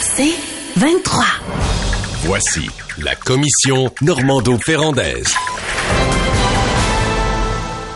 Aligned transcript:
C'est 0.00 0.34
23. 0.76 1.24
Voici 2.24 2.68
la 2.98 3.14
commission 3.14 3.92
Normando-Ferrandaise. 4.02 5.34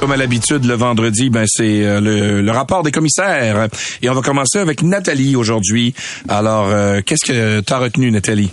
Comme 0.00 0.12
à 0.12 0.16
l'habitude, 0.16 0.64
le 0.64 0.74
vendredi, 0.74 1.28
ben 1.30 1.44
c'est 1.46 1.84
euh, 1.84 2.00
le, 2.00 2.40
le 2.40 2.50
rapport 2.52 2.82
des 2.82 2.92
commissaires. 2.92 3.68
Et 4.02 4.08
on 4.08 4.14
va 4.14 4.22
commencer 4.22 4.58
avec 4.58 4.82
Nathalie 4.82 5.34
aujourd'hui. 5.36 5.94
Alors, 6.28 6.68
euh, 6.68 7.00
qu'est-ce 7.04 7.24
que 7.24 7.60
tu 7.60 7.72
as 7.72 7.78
retenu, 7.78 8.10
Nathalie? 8.10 8.50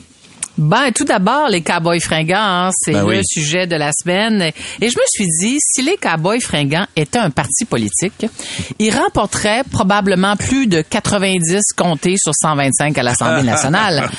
Ben, 0.58 0.92
tout 0.94 1.04
d'abord, 1.04 1.50
les 1.50 1.62
cowboys 1.62 2.00
fringants, 2.00 2.36
hein, 2.38 2.70
c'est 2.74 2.94
Ben 2.94 3.02
le 3.02 3.18
oui. 3.18 3.22
sujet 3.26 3.68
de 3.68 3.76
la 3.76 3.92
semaine. 3.92 4.42
Et 4.42 4.90
je 4.90 4.98
me 4.98 5.04
suis 5.10 5.28
dit, 5.42 5.58
si 5.60 5.82
les 5.82 5.98
cowboys 5.98 6.40
fringants 6.40 6.86
étaient 6.96 7.20
un 7.20 7.30
parti 7.30 7.66
politique, 7.66 8.26
ils 8.80 8.96
remporteraient 8.96 9.64
probablement 9.70 10.38
plus 10.38 10.68
de 10.68 10.82
90 10.82 11.62
comtés 11.76 12.16
sur 12.18 12.32
125 12.34 12.98
à 12.98 13.04
l'Assemblée 13.04 13.44
nationale. 13.52 14.10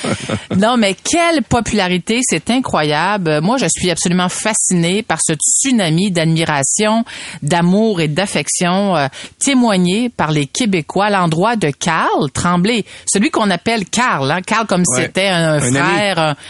non, 0.55 0.77
mais 0.77 0.93
quelle 0.95 1.41
popularité, 1.41 2.21
c'est 2.23 2.49
incroyable. 2.51 3.41
Moi, 3.41 3.57
je 3.57 3.65
suis 3.69 3.89
absolument 3.89 4.29
fascinée 4.29 5.01
par 5.01 5.17
ce 5.25 5.33
tsunami 5.33 6.11
d'admiration, 6.11 7.03
d'amour 7.41 7.99
et 7.99 8.07
d'affection 8.07 8.95
euh, 8.95 9.07
témoigné 9.43 10.09
par 10.09 10.31
les 10.31 10.45
Québécois 10.45 11.05
à 11.05 11.09
l'endroit 11.09 11.55
de 11.55 11.71
Carl 11.71 12.29
Tremblay, 12.31 12.85
celui 13.11 13.31
qu'on 13.31 13.49
appelle 13.49 13.85
Carl, 13.85 14.29
hein, 14.31 14.41
Carl 14.45 14.67
comme 14.67 14.83
Ouais. 14.87 15.01
c'était 15.03 15.27
un, 15.27 15.59
Un 15.59 15.75
ami. 15.75 15.97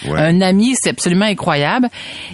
Un 0.10 0.42
ami, 0.42 0.76
c'est 0.80 0.90
absolument 0.90 1.26
incroyable. 1.26 1.90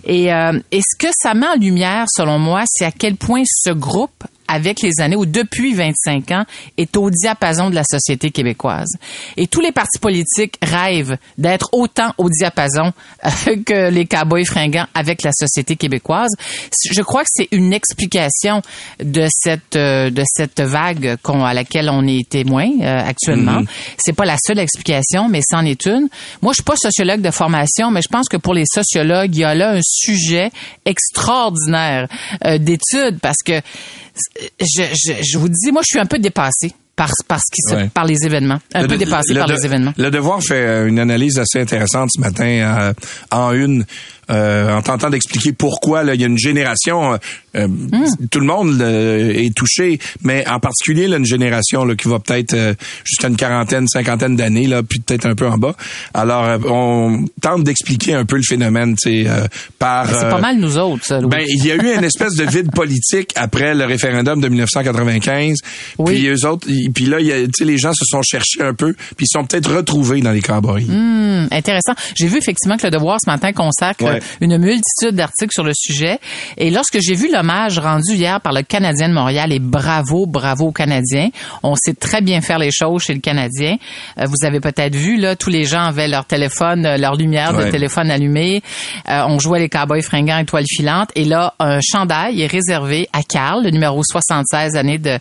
Et, 0.06 0.34
euh, 0.34 0.60
et 0.72 0.82
ce 0.82 0.98
que 0.98 1.12
ça 1.12 1.34
met 1.34 1.48
en 1.48 1.56
lumière, 1.56 2.06
selon 2.08 2.40
moi, 2.40 2.64
c'est 2.66 2.86
à 2.86 2.92
quel 2.92 3.16
point 3.16 3.44
ce 3.46 3.72
groupe 3.72 4.24
avec 4.48 4.82
les 4.82 5.00
années 5.00 5.16
ou 5.16 5.26
depuis 5.26 5.74
25 5.74 6.32
ans 6.32 6.46
est 6.78 6.96
au 6.98 7.10
diapason 7.10 7.70
de 7.70 7.76
la 7.76 7.84
société 7.84 8.32
québécoise. 8.32 8.90
Et 9.38 9.48
tous 9.48 9.62
les 9.62 9.72
partis 9.72 10.00
politiques 10.00 10.56
rêvent 10.62 11.18
d'être 11.38 11.70
autant 11.72 12.14
au 12.18 12.30
diapason 12.30 12.92
euh, 13.26 13.30
que 13.66 13.90
les 13.90 14.06
cowboys 14.06 14.46
fringants 14.46 14.88
avec 14.94 15.24
la 15.24 15.32
société 15.34 15.76
québécoise. 15.76 16.32
Je 16.92 17.02
crois 17.02 17.22
que 17.24 17.30
c'est 17.32 17.48
une 17.52 17.74
explication 17.74 18.62
de 19.04 19.28
cette 19.30 19.76
euh, 19.76 20.10
de 20.10 20.24
cette 20.26 20.62
vague 20.62 21.18
qu'on- 21.24 21.44
à 21.46 21.54
laquelle 21.54 21.90
on 21.90 22.06
est 22.08 22.28
témoin 22.30 22.68
euh, 22.82 23.02
actuellement. 23.08 23.62
C'est 23.98 24.14
pas 24.14 24.26
la 24.26 24.38
seule 24.46 24.60
explication, 24.60 25.30
mais 25.30 25.42
c'en 25.48 25.66
est 25.66 25.86
une. 25.86 26.08
Moi, 26.42 26.52
je 26.52 26.56
suis 26.56 26.64
pas 26.64 26.76
sociologue 26.76 27.22
de 27.22 27.32
formation, 27.32 27.92
mais 27.92 28.02
je 28.02 28.08
pense 28.10 28.28
que 28.30 28.38
pour 28.38 28.54
les 28.54 28.66
sociologues, 28.66 29.36
il 29.36 29.40
y 29.40 29.44
a 29.44 29.56
là 29.56 29.72
un 29.72 29.80
sujet 29.84 30.52
extraordinaire 30.86 32.08
euh, 32.46 32.58
d'étude 32.58 33.20
parce 33.22 33.38
que 33.46 33.62
je, 34.60 34.84
je, 34.94 35.14
je 35.24 35.38
vous 35.38 35.50
dis, 35.50 35.72
moi, 35.72 35.82
je 35.84 35.88
suis 35.94 36.00
un 36.00 36.06
peu 36.06 36.20
dépassée 36.20 36.72
par, 36.96 37.10
par, 37.28 37.40
ce 37.40 37.52
qui 37.52 37.62
se, 37.70 37.76
Ouais. 37.76 37.90
par 37.94 38.06
les 38.06 38.18
événements. 38.26 38.60
Un 38.74 38.84
Le 38.84 38.88
peu 38.88 38.94
le 38.94 39.00
par 39.40 39.48
de- 39.48 39.54
les 39.54 39.66
événements. 39.66 39.94
Le 39.98 40.12
Devoir 40.12 40.42
fait 40.44 40.54
euh, 40.56 40.88
une 40.88 41.00
analyse 41.00 41.40
assez 41.40 41.60
intéressante 41.60 42.10
ce 42.16 42.22
matin 42.22 42.46
euh, 42.46 42.94
en 43.32 43.52
une, 43.54 43.86
en 44.30 44.82
tentant 44.82 45.10
d'expliquer 45.10 45.54
pourquoi 45.54 46.04
là, 46.04 46.14
il 46.16 46.22
y 46.22 46.24
a 46.24 46.28
une 46.28 46.38
génération, 46.38 47.14
euh, 47.14 47.18
euh, 47.56 47.68
Hmm. 47.68 48.06
tout 48.32 48.40
le 48.40 48.46
monde 48.46 48.82
euh, 48.82 49.32
est 49.34 49.56
touché, 49.56 50.00
mais 50.24 50.48
en 50.48 50.60
particulier 50.60 51.08
là, 51.08 51.18
une 51.18 51.26
génération 51.26 51.86
là, 51.86 51.96
qui 51.96 52.08
va 52.08 52.20
peut-être 52.20 52.54
euh, 52.54 52.74
jusqu'à 53.04 53.28
une 53.28 53.36
quarantaine, 53.36 53.88
cinquantaine 53.88 54.36
d'années, 54.36 54.68
là, 54.68 54.82
puis 54.84 55.00
peut-être 55.00 55.26
un 55.26 55.36
peu 55.36 55.48
en 55.48 55.58
bas. 55.58 55.76
Alors, 56.14 56.46
euh, 56.46 56.58
on 56.68 57.26
tente 57.42 57.64
d'expliquer 57.64 58.14
un 58.16 58.26
peu 58.26 58.38
le 58.38 58.44
phénomène, 58.44 58.96
tu 58.96 59.24
sais, 59.24 59.30
euh, 59.30 59.46
par... 59.78 60.08
C'est 60.08 60.26
euh, 60.26 60.30
pas 60.32 60.40
mal 60.40 60.58
nous 60.58 60.78
autres, 60.78 61.06
ça, 61.06 61.20
Louis. 61.20 61.30
ben, 61.30 61.46
il 61.48 61.66
y 61.66 61.72
a 61.72 61.76
eu 61.76 61.96
une 61.96 62.04
espèce 62.04 62.36
de 62.36 62.44
vide 62.46 62.72
politique 62.72 63.32
après 63.36 63.76
le 63.76 63.86
référendum 63.86 64.42
de 64.42 64.48
1995. 64.48 65.58
Oui. 66.00 66.14
Puis 66.16 66.28
eux 66.28 66.48
autres, 66.48 66.68
puis 66.94 67.06
là, 67.06 67.18
tu 67.20 67.50
sais, 67.56 67.66
les 67.66 67.78
gens 67.78 67.94
se 67.94 68.06
sont 68.06 68.22
cherchés 68.22 68.62
un 68.62 68.74
peu, 68.74 68.94
puis 69.16 69.26
ils 69.26 69.32
sont 69.32 69.46
peut-être 69.46 69.74
retrouvés 69.76 70.22
dans 70.22 70.32
les 70.32 70.42
cowboys. 70.42 70.86
Hum, 70.90 71.48
intéressant. 71.52 71.94
J'ai 72.16 72.28
vu 72.28 72.38
effectivement 72.38 72.78
que 72.78 72.88
le 72.88 72.92
Devoir 72.92 73.18
ce 73.24 73.30
matin 73.30 73.52
consacre 73.54 74.04
Ouais. 74.14 74.20
une 74.42 74.58
multitude 74.58 75.16
d'articles 75.16 75.54
sur 75.54 75.64
le 75.64 75.74
sujet. 75.76 76.20
Et 76.58 76.70
lorsque 76.72 77.00
j'ai 77.00 77.16
vu 77.16 77.32
l'hommage 77.32 77.80
rendu 77.80 78.14
hier 78.14 78.40
par 78.42 78.54
le 78.54 78.62
Canadien 78.64 79.10
de 79.10 79.14
Montréal, 79.14 79.52
et 79.52 79.60
bravo, 79.60 80.26
bravo 80.26 80.68
aux 80.68 80.72
Canadiens. 80.72 81.30
On 81.64 81.76
sait 81.76 81.94
très 81.94 82.22
bien 82.22 82.42
faire 82.42 82.60
les 82.60 82.72
choses 82.72 83.04
chez 83.04 83.14
le 83.14 83.20
Canadien. 83.20 83.78
Euh, 84.20 84.26
vous 84.26 84.46
avez 84.46 84.60
peut-être 84.60 84.96
vu, 84.96 85.18
là, 85.18 85.36
tous 85.36 85.50
les 85.50 85.64
gens 85.66 85.84
avaient 85.84 86.08
leur 86.08 86.26
téléphone, 86.26 86.86
euh, 86.86 86.98
leur 86.98 87.16
lumière 87.16 87.54
de 87.54 87.70
téléphone 87.72 88.10
allumée. 88.12 88.62
Euh, 89.10 89.24
on 89.28 89.40
jouait 89.40 89.60
les 89.60 89.70
cowboys 89.70 90.02
fringants 90.02 90.40
étoiles 90.40 90.66
filantes. 90.68 91.10
Et 91.16 91.26
là, 91.26 91.54
un 91.60 91.80
chandail 91.82 92.42
est 92.42 92.48
réservé 92.48 93.08
à 93.14 93.22
Carl, 93.24 93.64
le 93.64 93.70
numéro 93.72 94.02
76 94.04 94.76
année 94.76 94.98
de, 94.98 95.18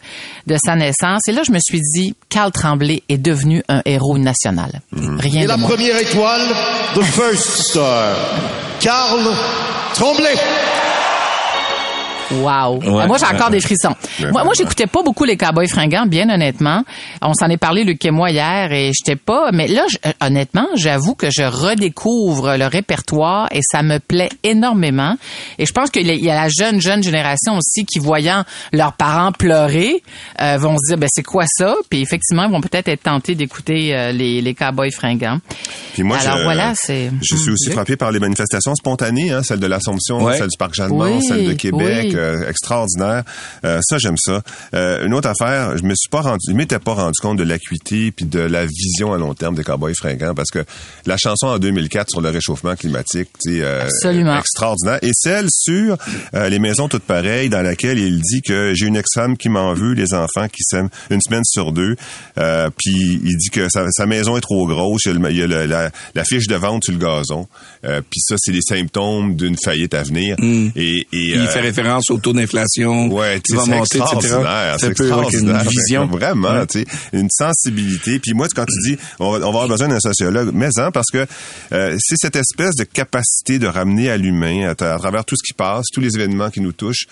de 0.46 0.56
sa 0.62 0.74
naissance. 0.76 1.28
Et 1.28 1.32
là, 1.32 1.42
je 1.46 1.52
me 1.52 1.58
suis 1.58 1.80
dit, 1.80 2.14
Carl 2.28 2.50
Tremblay 2.52 3.02
est 3.08 3.18
devenu 3.18 3.62
un 3.68 3.82
héros 3.84 4.18
national. 4.18 4.80
Rien 4.92 5.40
Et 5.40 5.44
de 5.44 5.48
la 5.48 5.56
moins. 5.56 5.68
première 5.70 5.96
étoile, 6.00 6.42
the 6.94 7.02
first 7.02 7.62
star, 7.70 8.14
Carl 8.82 9.22
Tremblay. 9.94 10.81
Wow. 12.32 12.78
Ouais, 12.78 13.02
Euh, 13.02 13.06
moi, 13.06 13.18
j'ai 13.18 13.26
encore 13.26 13.46
ouais. 13.46 13.52
des 13.52 13.60
frissons. 13.60 13.94
Ouais, 14.20 14.30
moi, 14.30 14.44
moi 14.44 14.52
j'écoutais 14.56 14.86
pas 14.86 15.02
beaucoup 15.02 15.24
les 15.24 15.36
Cowboys 15.36 15.68
fringants, 15.68 16.06
bien 16.06 16.28
honnêtement. 16.30 16.82
On 17.20 17.34
s'en 17.34 17.48
est 17.48 17.56
parlé, 17.56 17.84
Luc 17.84 18.04
et 18.04 18.10
moi, 18.10 18.30
hier, 18.30 18.72
et 18.72 18.92
j'étais 18.92 19.16
pas... 19.16 19.50
Mais 19.52 19.68
là, 19.68 19.84
euh, 20.06 20.10
honnêtement, 20.20 20.66
j'avoue 20.76 21.14
que 21.14 21.28
je 21.30 21.42
redécouvre 21.42 22.56
le 22.56 22.66
répertoire 22.66 23.48
et 23.52 23.60
ça 23.62 23.82
me 23.82 23.98
plaît 23.98 24.30
énormément. 24.42 25.16
Et 25.58 25.66
je 25.66 25.72
pense 25.72 25.90
qu'il 25.90 26.06
y 26.06 26.10
a- 26.10 26.14
il 26.14 26.24
y 26.24 26.30
a 26.30 26.34
la 26.42 26.48
jeune, 26.48 26.80
jeune 26.80 27.02
génération 27.02 27.56
aussi 27.56 27.84
qui, 27.84 27.98
voyant 27.98 28.44
leurs 28.72 28.92
parents 28.94 29.32
pleurer, 29.32 30.02
euh, 30.40 30.56
vont 30.58 30.76
se 30.78 30.88
dire, 30.88 30.98
ben 30.98 31.08
c'est 31.12 31.22
quoi 31.22 31.44
ça? 31.46 31.74
Puis 31.90 32.00
effectivement, 32.02 32.44
ils 32.44 32.50
vont 32.52 32.60
peut-être 32.60 32.88
être 32.88 33.02
tentés 33.02 33.34
d'écouter 33.34 33.94
euh, 33.96 34.12
les, 34.12 34.40
les 34.40 34.54
Cowboys 34.54 34.90
fringants. 34.92 35.38
Puis 35.94 36.02
moi, 36.02 36.18
Alors 36.18 36.38
je, 36.38 36.42
voilà, 36.44 36.72
c'est... 36.74 37.10
Je 37.22 37.36
suis 37.36 37.50
aussi 37.50 37.66
Luc? 37.66 37.74
frappé 37.74 37.96
par 37.96 38.10
les 38.12 38.18
manifestations 38.20 38.74
spontanées, 38.74 39.30
hein, 39.32 39.42
celle 39.42 39.60
de 39.60 39.66
l'Assomption, 39.66 40.22
Ouais. 40.22 40.38
celle 40.38 40.48
du 40.48 40.56
Parc 40.56 40.74
Jeannemont, 40.74 41.16
Oui, 41.18 41.22
celle 41.26 41.46
de 41.48 41.52
Québec, 41.54 42.08
oui. 42.12 42.16
Euh, 42.22 42.48
extraordinaire. 42.48 43.22
Euh, 43.64 43.80
ça, 43.82 43.98
j'aime 43.98 44.16
ça. 44.16 44.42
Euh, 44.74 45.04
une 45.06 45.14
autre 45.14 45.28
affaire, 45.28 45.76
je 45.76 45.82
me 45.82 45.94
suis 45.94 46.08
pas 46.08 46.20
rendu, 46.22 46.38
je 46.48 46.54
m'étais 46.54 46.78
pas 46.78 46.94
rendu 46.94 47.18
compte 47.20 47.38
de 47.38 47.44
l'acuité 47.44 48.10
puis 48.12 48.24
de 48.24 48.40
la 48.40 48.64
vision 48.66 49.12
à 49.12 49.18
long 49.18 49.34
terme 49.34 49.54
des 49.54 49.64
Cowboys 49.64 49.94
fringants 49.94 50.34
parce 50.34 50.50
que 50.50 50.64
la 51.06 51.16
chanson 51.16 51.46
en 51.48 51.58
2004 51.58 52.10
sur 52.10 52.20
le 52.20 52.30
réchauffement 52.30 52.74
climatique, 52.76 53.28
tu 53.44 53.56
sais, 53.56 53.62
euh, 53.62 53.82
Absolument. 53.84 54.38
extraordinaire, 54.38 54.98
et 55.02 55.10
celle 55.14 55.46
sur 55.50 55.96
euh, 56.34 56.48
les 56.48 56.58
maisons 56.58 56.88
toutes 56.88 57.02
pareilles 57.04 57.48
dans 57.48 57.62
laquelle 57.62 57.98
il 57.98 58.20
dit 58.20 58.40
que 58.42 58.72
j'ai 58.74 58.86
une 58.86 58.96
ex-femme 58.96 59.36
qui 59.36 59.48
m'en 59.48 59.74
veut, 59.74 59.92
les 59.94 60.14
enfants 60.14 60.48
qui 60.48 60.62
s'aiment 60.62 60.88
une 61.10 61.20
semaine 61.20 61.44
sur 61.44 61.72
deux, 61.72 61.96
euh, 62.38 62.70
puis 62.76 63.20
il 63.24 63.36
dit 63.36 63.50
que 63.50 63.68
sa, 63.68 63.86
sa 63.90 64.06
maison 64.06 64.36
est 64.36 64.40
trop 64.40 64.66
grosse, 64.66 65.02
il 65.06 65.08
y 65.12 65.14
a, 65.14 65.18
le- 65.18 65.30
il 65.30 65.36
y 65.38 65.42
a 65.42 65.46
le- 65.46 65.66
la, 65.66 65.90
la 66.14 66.24
fiche 66.24 66.46
de 66.46 66.54
vente 66.54 66.84
sur 66.84 66.92
le 66.92 66.98
gazon, 66.98 67.46
euh, 67.84 68.00
puis 68.10 68.20
ça 68.20 68.36
c'est 68.38 68.52
les 68.52 68.60
symptômes 68.62 69.36
d'une 69.36 69.56
faillite 69.62 69.94
à 69.94 70.02
venir. 70.02 70.36
Et, 70.40 70.98
et, 70.98 71.06
Puis 71.10 71.30
il 71.34 71.38
euh, 71.40 71.46
fait 71.48 71.60
référence 71.60 72.10
au 72.12 72.18
taux 72.18 72.32
d'inflation 72.32 73.08
Ouais, 73.08 73.36
qui 73.36 73.52
tu 73.52 73.56
va 73.56 73.64
sais, 73.64 73.70
c'est 73.70 73.76
monter, 73.76 73.98
etc. 73.98 74.16
extraordinaire, 74.88 75.26
C'est 75.30 75.38
une 75.40 75.68
vision. 75.68 76.06
Vraiment, 76.06 76.50
Ouais. 76.52 76.66
tu 76.66 76.80
sais, 76.80 76.86
une 77.12 77.28
sensibilité. 77.30 78.18
Puis 78.18 78.32
moi, 78.34 78.46
quand 78.54 78.64
tu 78.66 78.90
dis, 78.90 78.98
on 79.18 79.32
va, 79.32 79.38
on 79.38 79.40
va 79.40 79.46
avoir 79.48 79.68
besoin 79.68 79.88
d'un 79.88 80.00
sociologue, 80.00 80.50
mais 80.52 80.68
hein, 80.78 80.90
parce 80.92 81.08
que 81.12 81.26
euh, 81.72 81.96
c'est 82.00 82.16
cette 82.18 82.36
espèce 82.36 82.74
de 82.76 82.84
capacité 82.84 83.58
de 83.58 83.66
ramener 83.66 84.10
à 84.10 84.16
l'humain, 84.16 84.68
à, 84.68 84.74
tra- 84.74 84.94
à 84.94 84.98
travers 84.98 85.24
tout 85.24 85.36
ce 85.36 85.42
qui 85.42 85.52
passe, 85.54 85.86
tous 85.92 86.00
les 86.00 86.14
événements 86.16 86.50
qui 86.50 86.60
nous 86.60 86.72
touchent, 86.72 87.06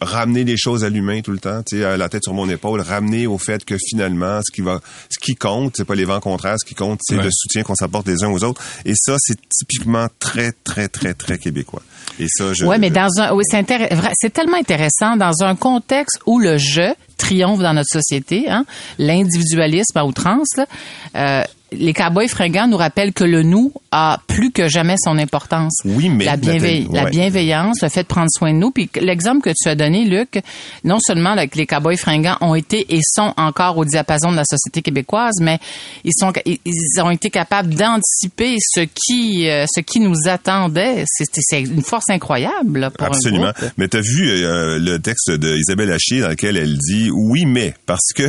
ramener 0.00 0.44
les 0.44 0.56
choses 0.56 0.84
à 0.84 0.88
l'humain 0.88 1.20
tout 1.22 1.32
le 1.32 1.38
temps, 1.38 1.62
tu 1.66 1.78
sais, 1.80 1.96
la 1.96 2.08
tête 2.08 2.22
sur 2.24 2.34
mon 2.34 2.48
épaule, 2.48 2.80
ramener 2.80 3.26
au 3.26 3.38
fait 3.38 3.64
que 3.64 3.76
finalement, 3.78 4.40
ce 4.46 4.52
qui 4.54 4.60
va, 4.60 4.80
ce 5.10 5.18
qui 5.18 5.34
compte, 5.34 5.74
c'est 5.76 5.84
pas 5.84 5.94
les 5.94 6.04
vents 6.04 6.20
contraires, 6.20 6.56
ce 6.58 6.66
qui 6.66 6.74
compte, 6.74 7.00
c'est 7.02 7.16
Ouais. 7.16 7.24
le 7.24 7.30
soutien 7.32 7.62
qu'on 7.62 7.74
s'apporte 7.74 8.06
les 8.06 8.22
uns 8.22 8.28
aux 8.30 8.44
autres. 8.44 8.62
Et 8.84 8.92
ça, 8.96 9.16
c'est 9.18 9.36
typiquement 9.48 10.06
très, 10.18 10.52
très, 10.64 10.88
très, 10.88 11.14
très 11.14 11.38
québécois. 11.38 11.82
Et 12.20 12.26
ça, 12.28 12.52
je. 12.54 12.64
Ouais, 12.64 12.78
mais 12.78 12.90
dans 12.90 13.08
un, 13.18 13.32
oui, 13.32 13.44
c'est 13.48 13.58
intéress- 13.58 13.90
vra- 13.92 14.12
c'est 14.28 14.34
tellement 14.34 14.58
intéressant 14.58 15.16
dans 15.16 15.42
un 15.42 15.56
contexte 15.56 16.20
où 16.26 16.38
le 16.38 16.58
je 16.58 16.92
triomphe 17.16 17.60
dans 17.60 17.72
notre 17.72 17.88
société, 17.90 18.50
hein, 18.50 18.66
l'individualisme 18.98 19.96
à 19.96 20.04
outrance. 20.04 20.48
Là, 20.58 20.66
euh, 21.16 21.44
les 21.72 21.92
cowboys 21.92 22.28
fringants 22.28 22.66
nous 22.66 22.76
rappellent 22.76 23.12
que 23.12 23.24
le 23.24 23.42
nous 23.42 23.72
a 23.90 24.20
plus 24.26 24.50
que 24.52 24.68
jamais 24.68 24.96
son 25.02 25.18
importance. 25.18 25.80
Oui, 25.84 26.08
mais, 26.08 26.24
la, 26.24 26.36
bienveille- 26.36 26.86
la 26.92 27.04
bienveillance, 27.10 27.82
le 27.82 27.88
fait 27.88 28.02
de 28.02 28.08
prendre 28.08 28.28
soin 28.30 28.52
de 28.52 28.58
nous. 28.58 28.70
Puis 28.70 28.88
l'exemple 29.00 29.42
que 29.42 29.50
tu 29.56 29.68
as 29.68 29.74
donné, 29.74 30.04
Luc, 30.04 30.40
non 30.84 30.98
seulement 31.00 31.34
là, 31.34 31.46
que 31.46 31.56
les 31.58 31.66
cowboys 31.66 31.96
fringants 31.96 32.36
ont 32.40 32.54
été 32.54 32.86
et 32.94 33.00
sont 33.02 33.34
encore 33.36 33.76
au 33.78 33.84
diapason 33.84 34.30
de 34.30 34.36
la 34.36 34.44
société 34.44 34.82
québécoise, 34.82 35.34
mais 35.40 35.58
ils 36.04 36.12
sont 36.18 36.32
ils- 36.46 37.00
ont 37.02 37.10
été 37.10 37.30
capables 37.30 37.74
d'anticiper 37.74 38.56
ce 38.60 38.80
qui 38.80 39.48
euh, 39.48 39.64
ce 39.72 39.80
qui 39.80 40.00
nous 40.00 40.14
attendait. 40.26 41.04
C'est 41.06 41.60
une 41.60 41.82
force 41.82 42.08
incroyable 42.10 42.80
là, 42.80 42.90
pour 42.90 43.06
un 43.06 43.10
Absolument. 43.10 43.52
Mais 43.76 43.88
tu 43.88 43.96
as 43.96 44.00
vu 44.00 44.28
euh, 44.30 44.78
le 44.78 44.98
texte 44.98 45.30
d'Isabelle 45.32 45.92
Hachier 45.92 46.20
dans 46.20 46.28
lequel 46.28 46.56
elle 46.56 46.76
dit 46.78 47.10
oui, 47.12 47.44
mais 47.46 47.74
parce 47.86 48.12
que 48.14 48.22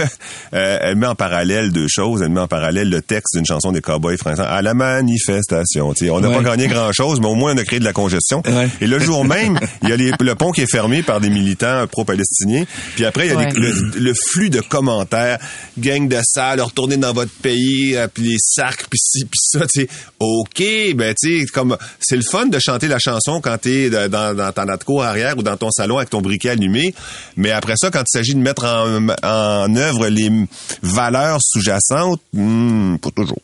euh, 0.54 0.78
elle 0.82 0.96
met 0.96 1.08
en 1.08 1.16
parallèle 1.16 1.72
deux 1.72 1.88
choses. 1.88 2.22
Elle 2.22 2.30
met 2.30 2.40
en 2.42 2.48
parallèle 2.48 2.90
le 2.90 3.02
texte 3.02 3.29
d'une 3.34 3.46
chanson 3.46 3.72
des 3.72 3.82
Cowboys 3.82 4.18
français 4.18 4.42
à 4.42 4.62
la 4.62 4.74
manifestation. 4.74 5.94
Tu 5.94 6.06
sais. 6.06 6.10
On 6.12 6.20
n'a 6.20 6.30
Ouais. 6.30 6.38
pas 6.38 6.44
gagné 6.44 6.68
grand-chose, 6.68 7.20
mais 7.20 7.28
au 7.28 7.36
moins 7.36 7.54
on 7.54 7.58
a 7.58 7.64
créé 7.64 7.80
de 7.80 7.84
la 7.86 7.94
congestion. 7.94 8.42
Ouais. 8.46 8.70
Et 8.82 8.88
le 8.88 9.00
jour 9.00 9.26
même, 9.26 9.60
il 9.84 9.90
y 9.90 9.92
a 9.92 9.96
les- 9.98 10.12
le 10.20 10.36
pont 10.36 10.52
qui 10.52 10.62
est 10.62 10.72
fermé 10.72 11.02
par 11.04 11.20
des 11.22 11.30
militants 11.30 11.86
pro-palestiniens. 11.88 12.66
Puis 12.96 13.06
après, 13.06 13.28
il 13.28 13.32
y 13.32 13.34
a 13.34 13.38
Ouais. 13.38 13.52
des- 13.54 13.60
le, 13.60 13.72
le 14.00 14.14
flux 14.32 14.50
de 14.50 14.62
commentaires. 14.62 15.40
Gang 15.78 16.08
de 16.08 16.20
salles, 16.24 16.62
retournez 16.62 16.98
dans 16.98 17.14
votre 17.14 17.32
pays, 17.42 17.96
euh, 17.96 18.08
puis 18.14 18.24
les 18.24 18.38
sacs, 18.40 18.86
puis 18.90 19.00
ci, 19.00 19.26
puis 19.26 19.40
ça. 19.42 19.60
Tu 19.74 19.82
sais, 19.82 19.88
OK, 20.20 20.64
ben 20.96 21.14
tu 21.20 21.40
sais, 21.42 21.46
comme 21.48 21.78
c'est 22.00 22.16
le 22.18 22.22
fun 22.24 22.48
de 22.48 22.60
chanter 22.60 22.88
la 22.88 23.00
chanson 23.00 23.42
quand 23.42 23.58
t'es 23.60 23.90
de- 23.90 24.08
dans, 24.08 24.36
dans 24.36 24.52
ta 24.52 24.66
cour 24.78 25.04
arrière 25.04 25.38
ou 25.38 25.44
dans 25.44 25.58
ton 25.58 25.72
salon 25.72 25.98
avec 25.98 26.10
ton 26.10 26.22
briquet 26.22 26.50
allumé. 26.50 26.94
Mais 27.38 27.52
après 27.52 27.74
ça, 27.78 27.90
quand 27.92 28.02
il 28.02 28.12
s'agit 28.12 28.34
de 28.34 28.40
mettre 28.40 28.66
en, 28.66 29.08
en 29.24 29.76
œuvre 29.76 30.08
les 30.08 30.30
valeurs 30.82 31.40
sous-jacentes, 31.42 32.22
hmm, 32.34 32.98
toujours. 33.22 33.42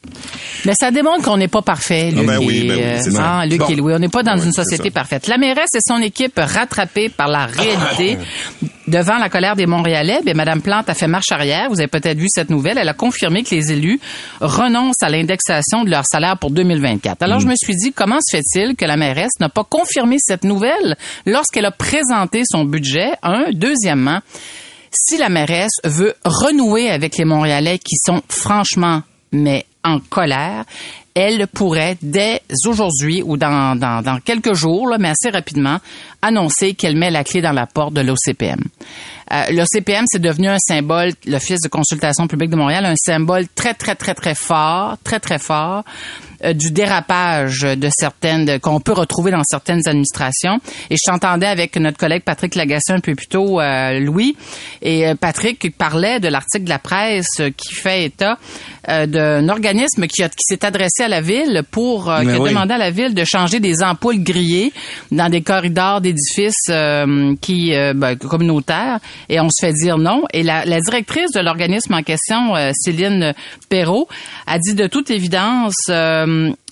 Mais 0.65 0.73
ça 0.79 0.91
démontre 0.91 1.23
qu'on 1.23 1.37
n'est 1.37 1.47
pas 1.47 1.61
parfait, 1.61 2.11
Luc. 2.11 2.21
Ah 2.23 2.27
ben 2.27 2.39
oui, 2.39 2.57
et, 2.63 2.67
ben 2.67 2.75
oui, 2.77 3.15
euh, 3.15 3.19
hein, 3.19 3.45
Luc 3.45 3.59
Bon. 3.59 3.67
et 3.67 3.75
Louis. 3.75 3.93
On 3.95 3.99
n'est 3.99 4.09
pas 4.09 4.23
dans 4.23 4.37
une 4.37 4.51
société 4.51 4.89
parfaite. 4.91 5.27
La 5.27 5.37
mairesse 5.37 5.69
et 5.75 5.79
son 5.85 6.01
équipe 6.01 6.33
rattrapées 6.37 7.09
par 7.09 7.27
la 7.27 7.45
réalité 7.45 8.17
devant 8.87 9.17
la 9.17 9.29
colère 9.29 9.55
des 9.55 9.65
Montréalais. 9.67 10.19
Ben, 10.25 10.35
Madame 10.35 10.61
Plante 10.61 10.89
a 10.89 10.93
fait 10.93 11.07
marche 11.07 11.31
arrière. 11.31 11.67
Vous 11.69 11.79
avez 11.79 11.87
peut-être 11.87 12.17
vu 12.17 12.27
cette 12.29 12.49
nouvelle. 12.49 12.77
Elle 12.77 12.89
a 12.89 12.93
confirmé 12.93 13.43
que 13.43 13.53
les 13.53 13.71
élus 13.71 13.99
renoncent 14.41 15.01
à 15.03 15.09
l'indexation 15.09 15.83
de 15.83 15.89
leur 15.91 16.05
salaire 16.05 16.37
pour 16.39 16.51
2024. 16.51 17.21
Alors, 17.21 17.37
Mm. 17.37 17.41
je 17.41 17.47
me 17.47 17.53
suis 17.61 17.75
dit, 17.75 17.93
comment 17.93 18.19
se 18.25 18.37
fait-il 18.37 18.75
que 18.75 18.85
la 18.85 18.97
mairesse 18.97 19.33
n'a 19.39 19.49
pas 19.49 19.63
confirmé 19.63 20.17
cette 20.19 20.43
nouvelle 20.43 20.95
lorsqu'elle 21.25 21.65
a 21.65 21.71
présenté 21.71 22.41
son 22.49 22.63
budget? 22.65 23.11
Un. 23.23 23.45
Deuxièmement, 23.53 24.19
si 24.91 25.17
la 25.17 25.29
mairesse 25.29 25.73
veut 25.83 26.13
renouer 26.23 26.89
avec 26.89 27.17
les 27.17 27.25
Montréalais 27.25 27.79
qui 27.79 27.95
sont 27.97 28.21
franchement, 28.29 29.01
mais 29.35 29.65
en 29.83 29.99
colère, 29.99 30.65
elle 31.13 31.47
pourrait 31.47 31.97
dès 32.01 32.41
aujourd'hui 32.65 33.21
ou 33.23 33.37
dans, 33.37 33.79
dans, 33.79 34.19
quelques 34.23 34.53
jours, 34.53 34.93
mais 34.99 35.09
assez 35.09 35.29
rapidement, 35.29 35.77
annoncer 36.21 36.73
qu'elle 36.73 36.97
met 36.97 37.09
la 37.09 37.23
clé 37.23 37.41
dans 37.41 37.53
la 37.53 37.67
porte 37.67 37.93
de 37.93 38.01
l'OCPM. 38.01 38.59
Euh, 39.31 39.43
L'OCPM, 39.51 40.05
c'est 40.07 40.21
devenu 40.21 40.49
un 40.49 40.59
symbole, 40.59 41.11
l'Office 41.25 41.61
de 41.61 41.69
consultation 41.69 42.27
publique 42.27 42.49
de 42.49 42.57
Montréal, 42.57 42.85
un 42.85 42.95
symbole 42.97 43.47
très, 43.55 43.73
très, 43.73 43.95
très, 43.95 44.13
très 44.13 44.35
fort, 44.35 44.97
très, 45.03 45.19
très 45.19 45.39
fort 45.39 45.83
du 46.53 46.71
dérapage 46.71 47.61
de 47.61 47.89
certaines, 47.97 48.59
qu'on 48.59 48.79
peut 48.79 48.93
retrouver 48.93 49.31
dans 49.31 49.41
certaines 49.43 49.87
administrations. 49.87 50.59
Et 50.89 50.95
je 50.95 51.09
t'entendais 51.11 51.47
avec 51.47 51.75
notre 51.77 51.97
collègue 51.97 52.23
Patrick 52.23 52.55
Lagacé 52.55 52.91
un 52.93 52.99
peu 52.99 53.15
plus 53.15 53.27
tôt, 53.27 53.59
euh, 53.59 53.99
Louis, 53.99 54.35
et 54.81 55.07
euh, 55.07 55.15
Patrick 55.15 55.75
parlait 55.77 56.19
de 56.19 56.27
l'article 56.27 56.65
de 56.65 56.69
la 56.69 56.79
presse 56.79 57.27
euh, 57.39 57.49
qui 57.55 57.73
fait 57.73 58.05
état 58.05 58.37
euh, 58.89 59.05
d'un 59.05 59.49
organisme 59.49 60.07
qui, 60.07 60.23
a- 60.23 60.29
qui 60.29 60.43
s'est 60.43 60.65
adressé 60.65 61.03
à 61.03 61.07
la 61.07 61.21
ville 61.21 61.63
pour, 61.71 62.09
euh, 62.11 62.21
qui 62.21 62.29
a 62.29 62.39
oui. 62.39 62.49
demandé 62.49 62.73
à 62.73 62.77
la 62.77 62.91
ville 62.91 63.13
de 63.13 63.23
changer 63.23 63.59
des 63.59 63.83
ampoules 63.83 64.23
grillées 64.23 64.71
dans 65.11 65.29
des 65.29 65.41
corridors 65.41 66.01
d'édifices 66.01 66.53
euh, 66.69 67.35
qui 67.41 67.73
euh, 67.73 67.93
ben, 67.95 68.15
communautaires 68.17 68.99
et 69.29 69.39
on 69.39 69.49
se 69.49 69.65
fait 69.65 69.73
dire 69.73 69.97
non 69.97 70.23
et 70.33 70.43
la, 70.43 70.65
la 70.65 70.79
directrice 70.79 71.31
de 71.33 71.39
l'organisme 71.39 71.93
en 71.93 72.03
question 72.03 72.55
euh, 72.55 72.71
Céline 72.73 73.33
Perrault 73.69 74.07
a 74.47 74.59
dit 74.59 74.75
de 74.75 74.87
toute 74.87 75.09
évidence 75.09 75.75
euh, 75.89 76.25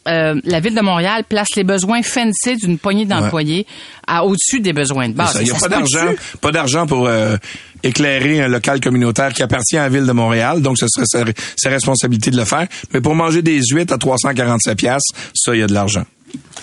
euh, 0.07 0.39
la 0.43 0.59
ville 0.59 0.75
de 0.75 0.81
Montréal 0.81 1.23
place 1.27 1.47
les 1.55 1.63
besoins 1.63 2.01
fancy 2.03 2.57
d'une 2.57 2.77
poignée 2.77 3.05
d'employés 3.05 3.65
à 4.05 4.25
au-dessus 4.25 4.59
des 4.59 4.73
besoins 4.73 5.07
de 5.07 5.13
base. 5.13 5.37
Il 5.39 5.45
n'y 5.45 5.51
a 5.51 5.55
Ça 5.55 5.69
pas 5.69 5.75
d'argent, 5.77 6.13
pas 6.41 6.51
d'argent 6.51 6.85
pour 6.85 7.07
euh, 7.07 7.37
éclairer 7.83 8.41
un 8.41 8.49
local 8.49 8.81
communautaire 8.81 9.31
qui 9.33 9.43
appartient 9.43 9.77
à 9.77 9.83
la 9.83 9.89
ville 9.89 10.05
de 10.05 10.11
Montréal, 10.11 10.61
donc 10.61 10.77
ce 10.77 10.87
serait 10.89 11.05
sa, 11.07 11.23
sa 11.55 11.69
responsabilité 11.69 12.31
de 12.31 12.37
le 12.37 12.45
faire. 12.45 12.67
Mais 12.93 12.99
pour 12.99 13.15
manger 13.15 13.41
des 13.41 13.61
huîtres 13.63 13.93
à 13.93 13.97
347 13.97 14.77
pièces, 14.77 15.03
ça, 15.33 15.55
il 15.55 15.59
y 15.59 15.63
a 15.63 15.67
de 15.67 15.73
l'argent. 15.73 16.03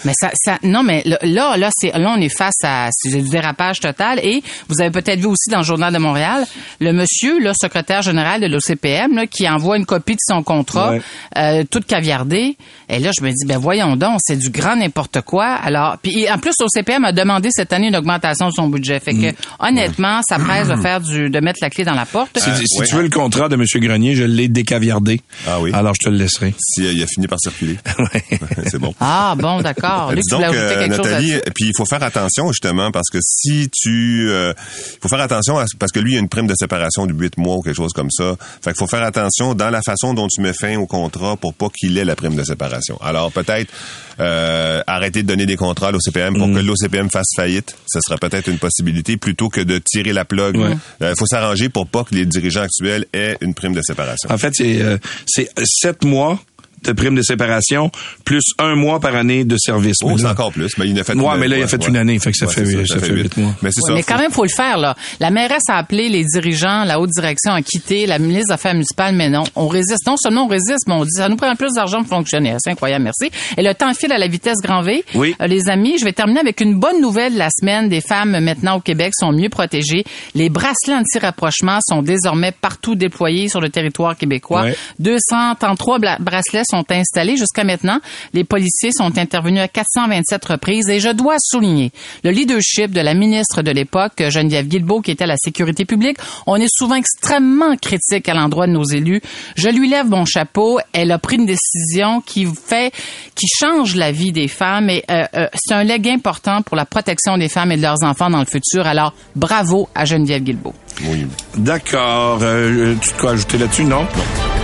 Mais 0.04 0.12
ça, 0.18 0.30
ça, 0.34 0.58
non, 0.62 0.82
mais 0.82 1.02
là, 1.04 1.18
là, 1.22 1.56
là, 1.58 1.68
c'est, 1.72 1.92
là, 1.92 2.14
on 2.16 2.20
est 2.20 2.34
face 2.34 2.54
à 2.64 2.88
c'est 2.90 3.10
du 3.10 3.28
dérapage 3.28 3.80
total. 3.80 4.18
Et 4.22 4.42
vous 4.68 4.80
avez 4.80 4.90
peut-être 4.90 5.20
vu 5.20 5.26
aussi 5.26 5.50
dans 5.50 5.58
le 5.58 5.64
journal 5.64 5.92
de 5.92 5.98
Montréal 5.98 6.46
le 6.80 6.92
monsieur, 6.92 7.38
le 7.38 7.52
secrétaire 7.60 8.00
général 8.00 8.40
de 8.40 8.46
l'OCPM, 8.46 9.14
là, 9.16 9.26
qui 9.26 9.46
envoie 9.48 9.76
une 9.76 9.84
copie 9.84 10.14
de 10.14 10.20
son 10.26 10.42
contrat, 10.42 10.92
Ouais. 10.92 11.02
euh, 11.36 11.64
toute 11.70 11.84
caviardée. 11.86 12.56
Et 12.88 12.98
là, 12.98 13.10
je 13.16 13.22
me 13.22 13.28
dis, 13.30 13.44
ben 13.46 13.58
voyons 13.58 13.96
donc, 13.96 14.18
c'est 14.22 14.36
du 14.38 14.48
grand 14.50 14.76
n'importe 14.76 15.20
quoi. 15.20 15.46
Alors, 15.46 15.98
puis 15.98 16.30
en 16.30 16.38
plus, 16.38 16.54
l'OCPM 16.60 17.04
a 17.04 17.12
demandé 17.12 17.50
cette 17.52 17.72
année 17.72 17.88
une 17.88 17.96
augmentation 17.96 18.48
de 18.48 18.52
son 18.52 18.68
budget. 18.68 19.00
Fait 19.00 19.12
que, 19.12 19.34
honnêtement, 19.58 20.20
ça 20.26 20.38
presse 20.38 20.68
de 20.68 20.76
faire 20.82 21.00
du, 21.00 21.28
de 21.30 21.40
mettre 21.40 21.58
la 21.60 21.68
clé 21.70 21.84
dans 21.84 21.94
la 21.94 22.06
porte. 22.06 22.38
Si, 22.38 22.50
si 22.66 22.80
ouais. 22.80 22.86
tu 22.86 22.94
veux 22.96 23.02
le 23.02 23.10
contrat 23.10 23.48
de 23.48 23.54
M. 23.56 23.64
Grenier, 23.74 24.14
je 24.14 24.24
l'ai 24.24 24.48
décaviardé. 24.48 25.20
Ah 25.46 25.60
oui. 25.60 25.70
Alors, 25.74 25.92
je 26.00 26.06
te 26.06 26.10
le 26.10 26.16
laisserai. 26.16 26.54
Si 26.58 26.86
euh, 26.86 26.92
il 26.92 27.02
a 27.02 27.06
fini 27.06 27.26
par 27.26 27.38
circuler. 27.38 27.76
c'est 28.66 28.78
bon. 28.78 28.94
Ah, 29.00 29.34
bon, 29.36 29.59
d'accord. 29.62 30.12
Luc, 30.12 30.24
donc, 30.30 30.42
euh, 30.42 30.86
Nathalie, 30.86 31.34
puis 31.54 31.66
il 31.66 31.72
faut 31.76 31.84
faire 31.86 32.02
attention 32.02 32.48
justement 32.52 32.90
parce 32.90 33.08
que 33.10 33.18
si 33.22 33.68
tu, 33.72 34.28
euh, 34.30 34.52
il 34.56 34.98
faut 35.00 35.08
faire 35.08 35.20
attention 35.20 35.58
à- 35.58 35.64
parce 35.78 35.92
que 35.92 36.00
lui 36.00 36.12
il 36.12 36.14
y 36.14 36.16
a 36.16 36.20
une 36.20 36.28
prime 36.28 36.46
de 36.46 36.54
séparation 36.58 37.06
de 37.06 37.12
8 37.14 37.36
mois 37.38 37.56
ou 37.56 37.62
quelque 37.62 37.76
chose 37.76 37.92
comme 37.92 38.10
ça. 38.10 38.36
Fait 38.62 38.70
qu'il 38.70 38.78
faut 38.78 38.86
faire 38.86 39.02
attention 39.02 39.54
dans 39.54 39.70
la 39.70 39.82
façon 39.82 40.14
dont 40.14 40.26
tu 40.28 40.40
mets 40.40 40.52
fin 40.52 40.76
au 40.76 40.86
contrat 40.86 41.36
pour 41.36 41.54
pas 41.54 41.68
qu'il 41.68 41.96
ait 41.98 42.04
la 42.04 42.16
prime 42.16 42.34
de 42.36 42.44
séparation. 42.44 42.98
Alors 43.00 43.30
peut-être 43.32 43.70
euh, 44.18 44.82
arrêter 44.86 45.22
de 45.22 45.28
donner 45.28 45.46
des 45.46 45.56
contrats 45.56 45.88
à 45.88 45.92
l'OCPM 45.92 46.34
Mm. 46.34 46.38
pour 46.38 46.46
que 46.48 46.58
l'OCPM 46.58 47.08
fasse 47.10 47.28
faillite, 47.34 47.74
ce 47.90 48.00
serait 48.06 48.18
peut-être 48.18 48.48
une 48.48 48.58
possibilité 48.58 49.16
plutôt 49.16 49.48
que 49.48 49.60
de 49.62 49.78
tirer 49.82 50.12
la 50.12 50.24
plug. 50.26 50.56
Il 50.56 51.06
Ouais. 51.06 51.14
faut 51.16 51.24
s'arranger 51.26 51.68
pour 51.70 51.86
pas 51.86 52.04
que 52.04 52.14
les 52.14 52.26
dirigeants 52.26 52.60
actuels 52.62 53.06
aient 53.14 53.38
une 53.40 53.54
prime 53.54 53.72
de 53.72 53.80
séparation. 53.82 54.30
En 54.30 54.36
fait, 54.36 54.52
c'est 54.54 54.82
euh, 54.82 54.98
c'est 55.26 55.48
sept 55.64 56.04
mois 56.04 56.38
de 56.82 56.92
prime 56.92 57.14
de 57.14 57.22
séparation 57.22 57.90
plus 58.24 58.42
un 58.58 58.74
mois 58.74 59.00
par 59.00 59.14
année 59.14 59.44
de 59.44 59.56
service. 59.58 59.96
Oh, 60.02 60.08
Mais 60.10 60.16
c'est 60.16 60.22
là- 60.24 60.30
encore 60.32 60.52
plus. 60.52 60.76
Mais 60.78 60.88
il 60.88 60.98
a 60.98 61.04
fait 61.04 61.14
Ouais, 61.14 61.22
une- 61.34 61.40
mais 61.40 61.48
là, 61.48 61.58
il 61.58 61.62
a 61.62 61.66
fait 61.68 61.86
une 61.86 61.96
année, 61.96 62.18
fait 62.18 62.30
que 62.32 62.36
ça 62.38 62.46
fait- 62.46 62.64
ça 62.86 62.98
fait 62.98 63.08
huit. 63.12 63.22
huit 63.22 63.36
mois. 63.36 63.54
Mais 63.62 63.70
ça. 63.70 63.80
mais 63.92 64.02
faut- 64.02 64.08
quand 64.12 64.18
même, 64.18 64.30
faut 64.30 64.44
le 64.44 64.48
faire, 64.48 64.78
là. 64.78 64.94
La 65.20 65.30
mairesse 65.30 65.64
a 65.68 65.76
appelé 65.76 66.08
les 66.08 66.24
dirigeants, 66.24 66.84
la 66.84 66.98
haute 67.00 67.10
direction 67.10 67.52
a 67.52 67.62
quitté, 67.62 68.06
la 68.06 68.18
ministre 68.18 68.46
des 68.48 68.52
Affaires 68.54 68.72
municipales, 68.74 69.14
mais 69.14 69.28
non. 69.28 69.42
On 69.56 69.68
résiste. 69.68 70.06
Non 70.06 70.16
seulement 70.16 70.44
on 70.44 70.48
résiste, 70.48 70.86
mais 70.86 70.94
on 70.94 71.04
dit, 71.04 71.10
ça 71.14 71.28
nous 71.28 71.36
prend 71.36 71.54
plus 71.54 71.72
d'argent 71.74 71.98
pour 71.98 72.08
fonctionner. 72.08 72.54
C'est 72.58 72.70
incroyable, 72.70 73.04
merci. 73.04 73.30
Et 73.56 73.62
le 73.62 73.74
temps 73.74 73.92
file 73.94 74.12
à 74.12 74.18
la 74.18 74.28
vitesse 74.28 74.58
grand 74.62 74.82
V. 74.82 75.04
Oui. 75.14 75.34
Euh, 75.40 75.46
les 75.46 75.68
amis, 75.68 75.96
je 75.98 76.04
vais 76.04 76.12
terminer 76.12 76.40
avec 76.40 76.60
une 76.60 76.78
bonne 76.78 77.00
nouvelle 77.00 77.34
de 77.34 77.38
la 77.38 77.48
semaine. 77.50 77.88
Des 77.88 78.00
femmes, 78.00 78.38
maintenant, 78.40 78.76
au 78.76 78.80
Québec, 78.80 79.12
sont 79.18 79.32
mieux 79.32 79.48
protégées. 79.48 80.04
Les 80.34 80.48
bracelets 80.48 80.94
anti-rapprochement 80.94 81.78
sont 81.86 82.02
désormais 82.02 82.52
partout 82.52 82.94
déployés 82.94 83.48
sur 83.48 83.60
le 83.60 83.68
territoire 83.68 84.16
québécois. 84.16 84.62
Ouais. 84.62 84.76
233 84.98 85.98
bla- 85.98 86.18
bracelets 86.20 86.62
sont 86.70 86.84
installés 86.90 87.36
jusqu'à 87.36 87.64
maintenant. 87.64 88.00
Les 88.32 88.44
policiers 88.44 88.92
sont 88.92 89.18
intervenus 89.18 89.60
à 89.60 89.68
427 89.68 90.44
reprises 90.44 90.88
et 90.88 91.00
je 91.00 91.10
dois 91.10 91.36
souligner 91.38 91.92
le 92.24 92.30
leadership 92.30 92.92
de 92.92 93.00
la 93.00 93.14
ministre 93.14 93.62
de 93.62 93.70
l'époque, 93.70 94.22
Geneviève 94.28 94.66
Guilbeault, 94.66 95.00
qui 95.00 95.10
était 95.10 95.24
à 95.24 95.26
la 95.26 95.36
sécurité 95.36 95.84
publique. 95.84 96.18
On 96.46 96.56
est 96.56 96.70
souvent 96.70 96.94
extrêmement 96.94 97.76
critique 97.76 98.28
à 98.28 98.34
l'endroit 98.34 98.66
de 98.66 98.72
nos 98.72 98.84
élus. 98.84 99.20
Je 99.56 99.68
lui 99.68 99.88
lève 99.88 100.08
mon 100.08 100.24
chapeau. 100.24 100.78
Elle 100.92 101.12
a 101.12 101.18
pris 101.18 101.36
une 101.36 101.46
décision 101.46 102.20
qui 102.20 102.46
fait, 102.46 102.92
qui 103.34 103.46
change 103.58 103.96
la 103.96 104.12
vie 104.12 104.32
des 104.32 104.48
femmes 104.48 104.90
et 104.90 105.04
euh, 105.10 105.24
euh, 105.34 105.46
c'est 105.54 105.74
un 105.74 105.84
leg 105.84 106.08
important 106.08 106.62
pour 106.62 106.76
la 106.76 106.84
protection 106.84 107.38
des 107.38 107.48
femmes 107.48 107.72
et 107.72 107.76
de 107.76 107.82
leurs 107.82 108.02
enfants 108.02 108.30
dans 108.30 108.40
le 108.40 108.46
futur. 108.46 108.86
Alors, 108.86 109.14
bravo 109.34 109.88
à 109.94 110.04
Geneviève 110.04 110.42
Guilbeault. 110.42 110.74
Oui. 111.04 111.26
D'accord. 111.56 112.38
Euh, 112.42 112.94
tu 113.00 113.12
te 113.12 113.20
quoi 113.20 113.32
ajouter 113.32 113.58
là-dessus? 113.58 113.84
Non? 113.84 114.06
La 114.54 114.59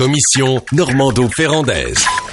commission 0.00 0.62
Normando-Ferrandaise. 0.72 2.29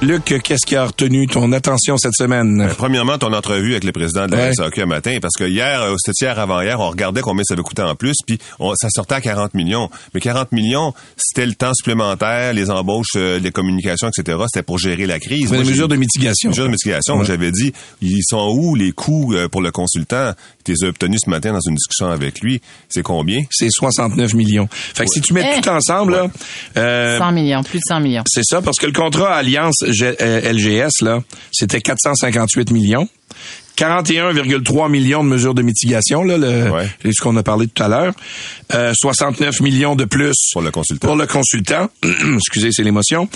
Luc, 0.00 0.26
qu'est-ce 0.44 0.64
qui 0.64 0.76
a 0.76 0.86
retenu 0.86 1.26
ton 1.26 1.50
attention 1.50 1.96
cette 1.96 2.14
semaine? 2.14 2.60
Euh, 2.60 2.72
Premièrement, 2.78 3.18
ton 3.18 3.32
entrevue 3.32 3.72
avec 3.72 3.82
le 3.82 3.90
président 3.90 4.26
de 4.26 4.30
la 4.36 4.44
Ouais. 4.44 4.52
SAQ 4.54 4.82
un 4.82 4.86
matin, 4.86 5.18
parce 5.20 5.34
que 5.36 5.42
hier, 5.42 5.82
euh, 5.82 5.96
c'était 5.98 6.24
hier 6.26 6.38
avant-hier, 6.38 6.78
on 6.78 6.88
regardait 6.88 7.20
combien 7.20 7.42
ça 7.42 7.54
avait 7.54 7.64
coûté 7.64 7.82
en 7.82 7.96
plus, 7.96 8.14
puis 8.24 8.38
on- 8.60 8.74
ça 8.76 8.90
sortait 8.90 9.16
à 9.16 9.20
40 9.20 9.54
millions. 9.54 9.90
Mais 10.14 10.20
40 10.20 10.52
millions, 10.52 10.94
c'était 11.16 11.46
le 11.46 11.54
temps 11.54 11.74
supplémentaire, 11.74 12.52
les 12.52 12.70
embauches, 12.70 13.16
euh, 13.16 13.40
les 13.40 13.50
communications, 13.50 14.08
etc. 14.08 14.38
C'était 14.46 14.62
pour 14.62 14.78
gérer 14.78 15.04
la 15.04 15.18
crise. 15.18 15.50
Moi, 15.50 15.64
j'ai- 15.64 15.70
mesures 15.70 15.88
de 15.88 15.96
mitigation. 15.96 16.50
mesures 16.50 16.66
de 16.66 16.70
mitigation. 16.70 17.18
Ouais. 17.18 17.24
J'avais 17.24 17.50
dit, 17.50 17.72
ils 18.00 18.22
sont 18.22 18.54
où 18.56 18.76
les 18.76 18.92
coûts 18.92 19.34
euh, 19.34 19.48
pour 19.48 19.62
le 19.62 19.72
consultant? 19.72 20.32
Tu 20.64 20.74
les 20.74 20.84
as 20.86 20.90
obtenus 20.90 21.22
ce 21.24 21.28
matin 21.30 21.52
dans 21.52 21.60
une 21.68 21.74
discussion 21.74 22.06
avec 22.08 22.40
lui. 22.40 22.60
C'est 22.88 23.02
combien? 23.02 23.42
C'est 23.50 23.68
69 23.70 24.32
millions. 24.34 24.68
Fait 24.70 25.06
que 25.06 25.10
si 25.10 25.20
tu 25.22 25.32
mets 25.32 25.56
Eh! 25.56 25.60
tout 25.60 25.70
ensemble, 25.70 26.12
là, 26.12 26.26
euh, 26.76 27.18
100 27.18 27.32
millions, 27.32 27.64
plus 27.64 27.78
de 27.78 27.84
100 27.88 27.98
millions. 27.98 28.22
c'est 28.28 28.44
ça, 28.44 28.62
parce 28.62 28.76
que 28.78 28.86
le 28.86 28.92
contrat 28.92 29.34
Alliance 29.34 29.74
LGS, 29.88 31.02
là, 31.02 31.22
c'était 31.52 31.80
458 31.80 32.70
millions. 32.70 33.08
41,3 33.76 34.90
millions 34.90 35.22
de 35.22 35.28
mesures 35.28 35.54
de 35.54 35.62
mitigation, 35.62 36.24
là, 36.24 36.36
le, 36.36 36.70
Ouais. 36.72 36.88
ce 37.04 37.20
qu'on 37.22 37.36
a 37.36 37.44
parlé 37.44 37.68
tout 37.68 37.80
à 37.82 37.86
l'heure. 37.88 38.12
Euh, 38.74 38.92
69 39.00 39.60
millions 39.60 39.94
de 39.94 40.04
plus 40.04 40.34
Pour 40.52 40.62
le 40.62 40.72
consultant. 40.72 41.06
Pour 41.06 41.16
le 41.16 41.26
consultant. 41.28 41.88
Excusez, 42.38 42.72
c'est 42.72 42.82
l'émotion. 42.82 43.28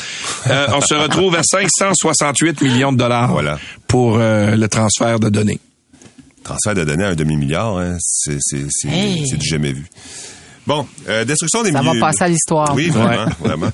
Euh, 0.49 0.67
on 0.75 0.81
se 0.81 0.95
retrouve 0.95 1.37
à 1.37 1.45
568 1.45 2.61
millions 2.63 2.93
de 2.93 2.99
dollars 2.99 3.31
Voilà. 3.31 3.59
pour 3.87 4.17
euh, 4.19 4.57
le 4.57 4.69
transfert 4.69 5.21
de 5.21 5.29
données. 5.29 5.61
Transfert 6.43 6.75
de 6.75 6.83
données 6.83 7.05
à 7.05 7.11
un 7.11 7.15
demi-milliard, 7.15 7.77
hein, 7.79 7.97
Hey. 8.85 9.25
c'est 9.29 9.37
du 9.39 9.47
jamais 9.47 9.73
vu. 9.73 9.85
Bon, 10.65 10.87
euh, 11.09 11.25
destruction 11.25 11.65
des 11.65 11.73
Ça 11.73 11.81
milieux. 11.83 11.99
va 11.99 12.07
passer 12.07 12.23
à 12.23 12.29
l'histoire. 12.29 12.73
Oui, 12.77 12.89
vraiment, 12.89 13.27
vraiment. 13.41 13.71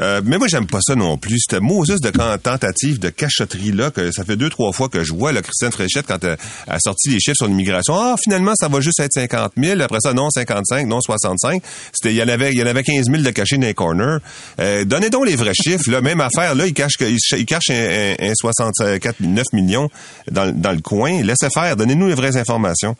Euh, 0.00 0.20
mais 0.24 0.36
moi, 0.36 0.46
j'aime 0.46 0.66
pas 0.66 0.80
ça 0.82 0.94
non 0.94 1.16
plus. 1.16 1.38
Cette 1.48 1.60
Moses 1.62 2.00
de 2.02 2.10
tentative 2.10 2.98
de 2.98 3.08
cachotterie 3.08 3.72
là, 3.72 3.90
que 3.90 4.12
ça 4.12 4.24
fait 4.24 4.36
deux 4.36 4.50
trois 4.50 4.72
fois 4.72 4.90
que 4.90 5.02
je 5.04 5.14
vois 5.14 5.32
là, 5.32 5.40
Christiane 5.40 5.72
Fréchette 5.72 6.04
quand 6.06 6.22
elle 6.24 6.36
a 6.66 6.78
sorti 6.80 7.08
les 7.08 7.18
chiffres 7.18 7.36
sur 7.38 7.46
l'immigration. 7.46 7.94
Ah, 7.98 8.16
finalement, 8.22 8.52
ça 8.60 8.68
va 8.68 8.80
juste 8.80 9.00
être 9.00 9.12
50 9.14 9.52
000. 9.56 9.80
Après 9.80 10.00
ça, 10.02 10.12
non, 10.12 10.28
55, 10.28 10.86
non, 10.86 11.00
65. 11.00 11.62
C'était, 11.94 12.12
il 12.14 12.16
y 12.18 12.22
en 12.22 12.28
avait, 12.28 12.50
il 12.52 12.58
y 12.58 12.62
en 12.62 12.66
avait 12.66 12.82
15 12.82 13.06
000 13.06 13.22
de 13.22 13.30
cachés 13.30 13.56
dans 13.56 13.66
les 13.66 13.72
corners. 13.74 14.18
Euh, 14.60 14.84
donnez 14.84 15.08
donc 15.08 15.26
les 15.26 15.34
vrais 15.36 15.54
chiffres. 15.60 15.90
Là, 15.90 16.02
même 16.02 16.20
affaire. 16.20 16.54
Là, 16.54 16.66
il 16.66 16.74
cache, 16.74 16.98
que- 16.98 17.04
il, 17.06 17.18
ch- 17.18 17.40
il 17.40 17.46
cache 17.46 17.70
un, 17.70 18.14
un, 18.20 18.30
un 18.30 18.34
64, 18.34 19.20
9 19.20 19.44
millions 19.54 19.88
dans, 20.30 20.54
dans 20.54 20.72
le 20.72 20.80
coin. 20.82 21.22
Laissez 21.22 21.48
faire. 21.48 21.74
Donnez-nous 21.74 22.08
les 22.08 22.14
vraies 22.14 22.36
informations. 22.36 22.96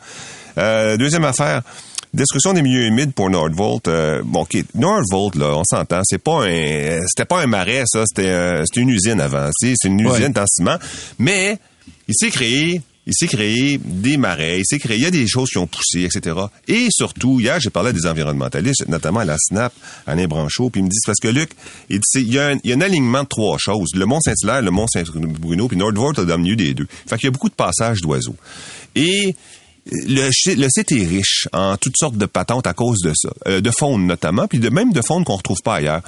Euh, 0.56 0.96
deuxième 0.96 1.24
affaire. 1.24 1.60
Destruction 2.14 2.52
des 2.54 2.62
milieux 2.62 2.86
humides 2.86 3.12
pour 3.12 3.28
Nordvolt. 3.30 3.86
Euh, 3.88 4.22
bon, 4.24 4.40
ok, 4.42 4.56
Nordvolt, 4.74 5.34
là, 5.36 5.54
on 5.56 5.62
s'entend. 5.64 6.00
C'est 6.04 6.22
pas 6.22 6.46
un, 6.46 7.00
c'était 7.06 7.26
pas 7.26 7.42
un 7.42 7.46
marais, 7.46 7.82
ça. 7.86 8.04
C'était, 8.06 8.28
euh, 8.30 8.64
c'était 8.64 8.80
une 8.80 8.90
usine 8.90 9.20
avant. 9.20 9.50
C'est 9.58 9.74
une 9.84 10.00
usine 10.00 10.08
Ouais. 10.34 10.38
en 10.38 10.46
ciment. 10.46 10.76
Mais 11.18 11.58
il 12.08 12.14
s'est 12.14 12.30
créé, 12.30 12.80
il 13.06 13.12
s'est 13.14 13.26
créé 13.26 13.78
des 13.84 14.16
marais. 14.16 14.60
Il 14.60 14.64
s'est 14.66 14.78
créé, 14.78 14.96
il 14.96 15.02
y 15.02 15.06
a 15.06 15.10
des 15.10 15.26
choses 15.28 15.50
qui 15.50 15.58
ont 15.58 15.66
poussé, 15.66 16.04
etc. 16.04 16.34
Et 16.66 16.86
surtout, 16.90 17.40
hier, 17.40 17.60
j'ai 17.60 17.70
parlé 17.70 17.90
à 17.90 17.92
des 17.92 18.06
environnementalistes, 18.06 18.88
notamment 18.88 19.20
à 19.20 19.24
la 19.26 19.36
SNAP, 19.38 19.72
Alain 20.06 20.26
Branchot, 20.26 20.70
puis 20.70 20.80
ils 20.80 20.84
me 20.84 20.88
disent 20.88 21.04
parce 21.04 21.18
que 21.20 21.28
Luc, 21.28 21.50
il 21.90 22.00
il 22.14 22.32
y, 22.32 22.38
a 22.38 22.48
un, 22.48 22.58
il 22.64 22.70
y 22.70 22.72
a 22.72 22.76
un 22.76 22.80
alignement 22.80 23.22
de 23.24 23.28
trois 23.28 23.58
choses. 23.58 23.90
Le 23.94 24.06
Mont 24.06 24.20
Saint-Hilaire, 24.20 24.62
le 24.62 24.70
Mont 24.70 24.86
Saint-Bruno, 24.86 25.68
puis 25.68 25.76
Nordvolt 25.76 26.18
est 26.18 26.24
dans 26.26 26.36
le 26.36 26.42
milieu 26.42 26.56
des 26.56 26.72
deux. 26.72 26.86
Fait 27.06 27.16
qu'il 27.16 27.24
y 27.26 27.28
a 27.28 27.32
beaucoup 27.32 27.50
de 27.50 27.54
passages 27.54 28.00
d'oiseaux. 28.00 28.36
Et 28.94 29.34
le, 29.90 30.30
site 30.68 30.92
est 30.92 31.06
riche 31.06 31.48
en 31.52 31.76
toutes 31.76 31.96
sortes 31.96 32.16
de 32.16 32.26
patentes 32.26 32.66
à 32.66 32.72
cause 32.74 33.00
de 33.02 33.12
ça, 33.14 33.30
euh, 33.46 33.60
de 33.60 33.70
faune 33.70 34.06
notamment, 34.06 34.46
puis 34.46 34.58
de 34.58 34.68
même 34.68 34.92
de 34.92 35.00
faune 35.02 35.24
qu'on 35.24 35.36
retrouve 35.36 35.58
pas 35.64 35.76
ailleurs. 35.76 36.02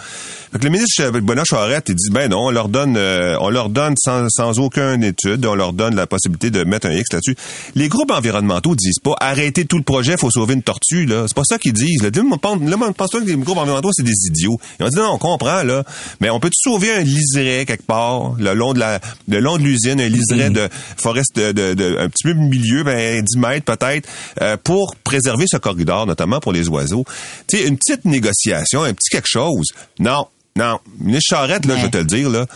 Fait 0.52 0.58
que 0.58 0.64
le 0.64 0.70
ministre 0.70 1.10
Benoît 1.20 1.44
Charette, 1.44 1.86
il 1.88 1.94
dit 1.94 2.10
ben 2.10 2.28
non, 2.30 2.46
on 2.46 2.50
leur 2.50 2.68
donne, 2.68 2.96
euh, 2.96 3.36
on 3.40 3.48
leur 3.50 3.68
donne 3.70 3.94
sans, 3.96 4.28
sans 4.28 4.58
aucune 4.58 5.02
étude, 5.04 5.44
on 5.46 5.54
leur 5.54 5.72
donne 5.72 5.94
la 5.94 6.06
possibilité 6.06 6.50
de 6.50 6.64
mettre 6.64 6.86
un 6.88 6.92
X 6.92 7.12
là-dessus. 7.12 7.36
Les 7.74 7.88
groupes 7.88 8.10
environnementaux 8.10 8.74
disent 8.74 8.98
pas 9.02 9.16
arrêtez 9.20 9.64
tout 9.64 9.76
le 9.78 9.82
projet, 9.84 10.16
faut 10.16 10.30
sauver 10.30 10.54
une 10.54 10.62
tortue 10.62 11.06
là. 11.06 11.24
C'est 11.28 11.34
pas 11.36 11.44
ça 11.44 11.58
qu'ils 11.58 11.72
disent. 11.72 12.02
Là, 12.02 12.10
Là, 12.12 12.22
pense- 12.40 12.94
pas 13.10 13.20
que 13.20 13.24
les 13.24 13.36
groupes 13.36 13.58
environnementaux 13.58 13.90
c'est 13.92 14.02
des 14.04 14.26
idiots. 14.28 14.58
Ils 14.78 14.86
ont 14.86 14.88
dit 14.88 14.96
non, 14.96 15.12
on 15.14 15.18
comprend 15.18 15.62
là, 15.62 15.84
mais 16.20 16.30
on 16.30 16.40
peut 16.40 16.50
sauver 16.52 16.92
un 16.92 17.00
liseré 17.02 17.64
quelque 17.66 17.84
part 17.86 18.32
le 18.38 18.54
long 18.54 18.72
de 18.72 18.78
la, 18.80 19.00
le 19.28 19.40
long 19.40 19.56
de 19.56 19.62
l'usine, 19.62 20.00
un 20.00 20.08
liseré 20.08 20.50
de 20.50 20.68
forest 20.96 21.34
de, 21.36 21.52
de- 21.52 21.74
de- 21.74 21.96
un 21.98 22.08
petit 22.08 22.24
peu 22.24 22.34
milieu, 22.34 22.82
ben 22.82 23.22
10 23.24 23.38
mètres 23.38 23.69
peut-être, 23.76 24.08
euh, 24.40 24.56
pour 24.56 24.94
préserver 24.96 25.44
ce 25.48 25.56
corridor, 25.58 26.06
notamment 26.06 26.40
pour 26.40 26.52
les 26.52 26.68
oiseaux. 26.68 27.04
Tu 27.48 27.58
sais, 27.58 27.66
une 27.66 27.76
petite 27.76 28.04
négociation, 28.04 28.82
un 28.82 28.94
petit 28.94 29.08
quelque 29.10 29.28
chose. 29.28 29.66
Non, 29.98 30.26
non. 30.56 30.78
Ministre 30.98 31.30
Charette, 31.36 31.64
là, 31.66 31.74
Mais- 31.74 31.80
je 31.80 31.84
vais 31.86 31.90
te 31.90 31.98
le 31.98 32.04
dire, 32.04 32.30
là, 32.30 32.46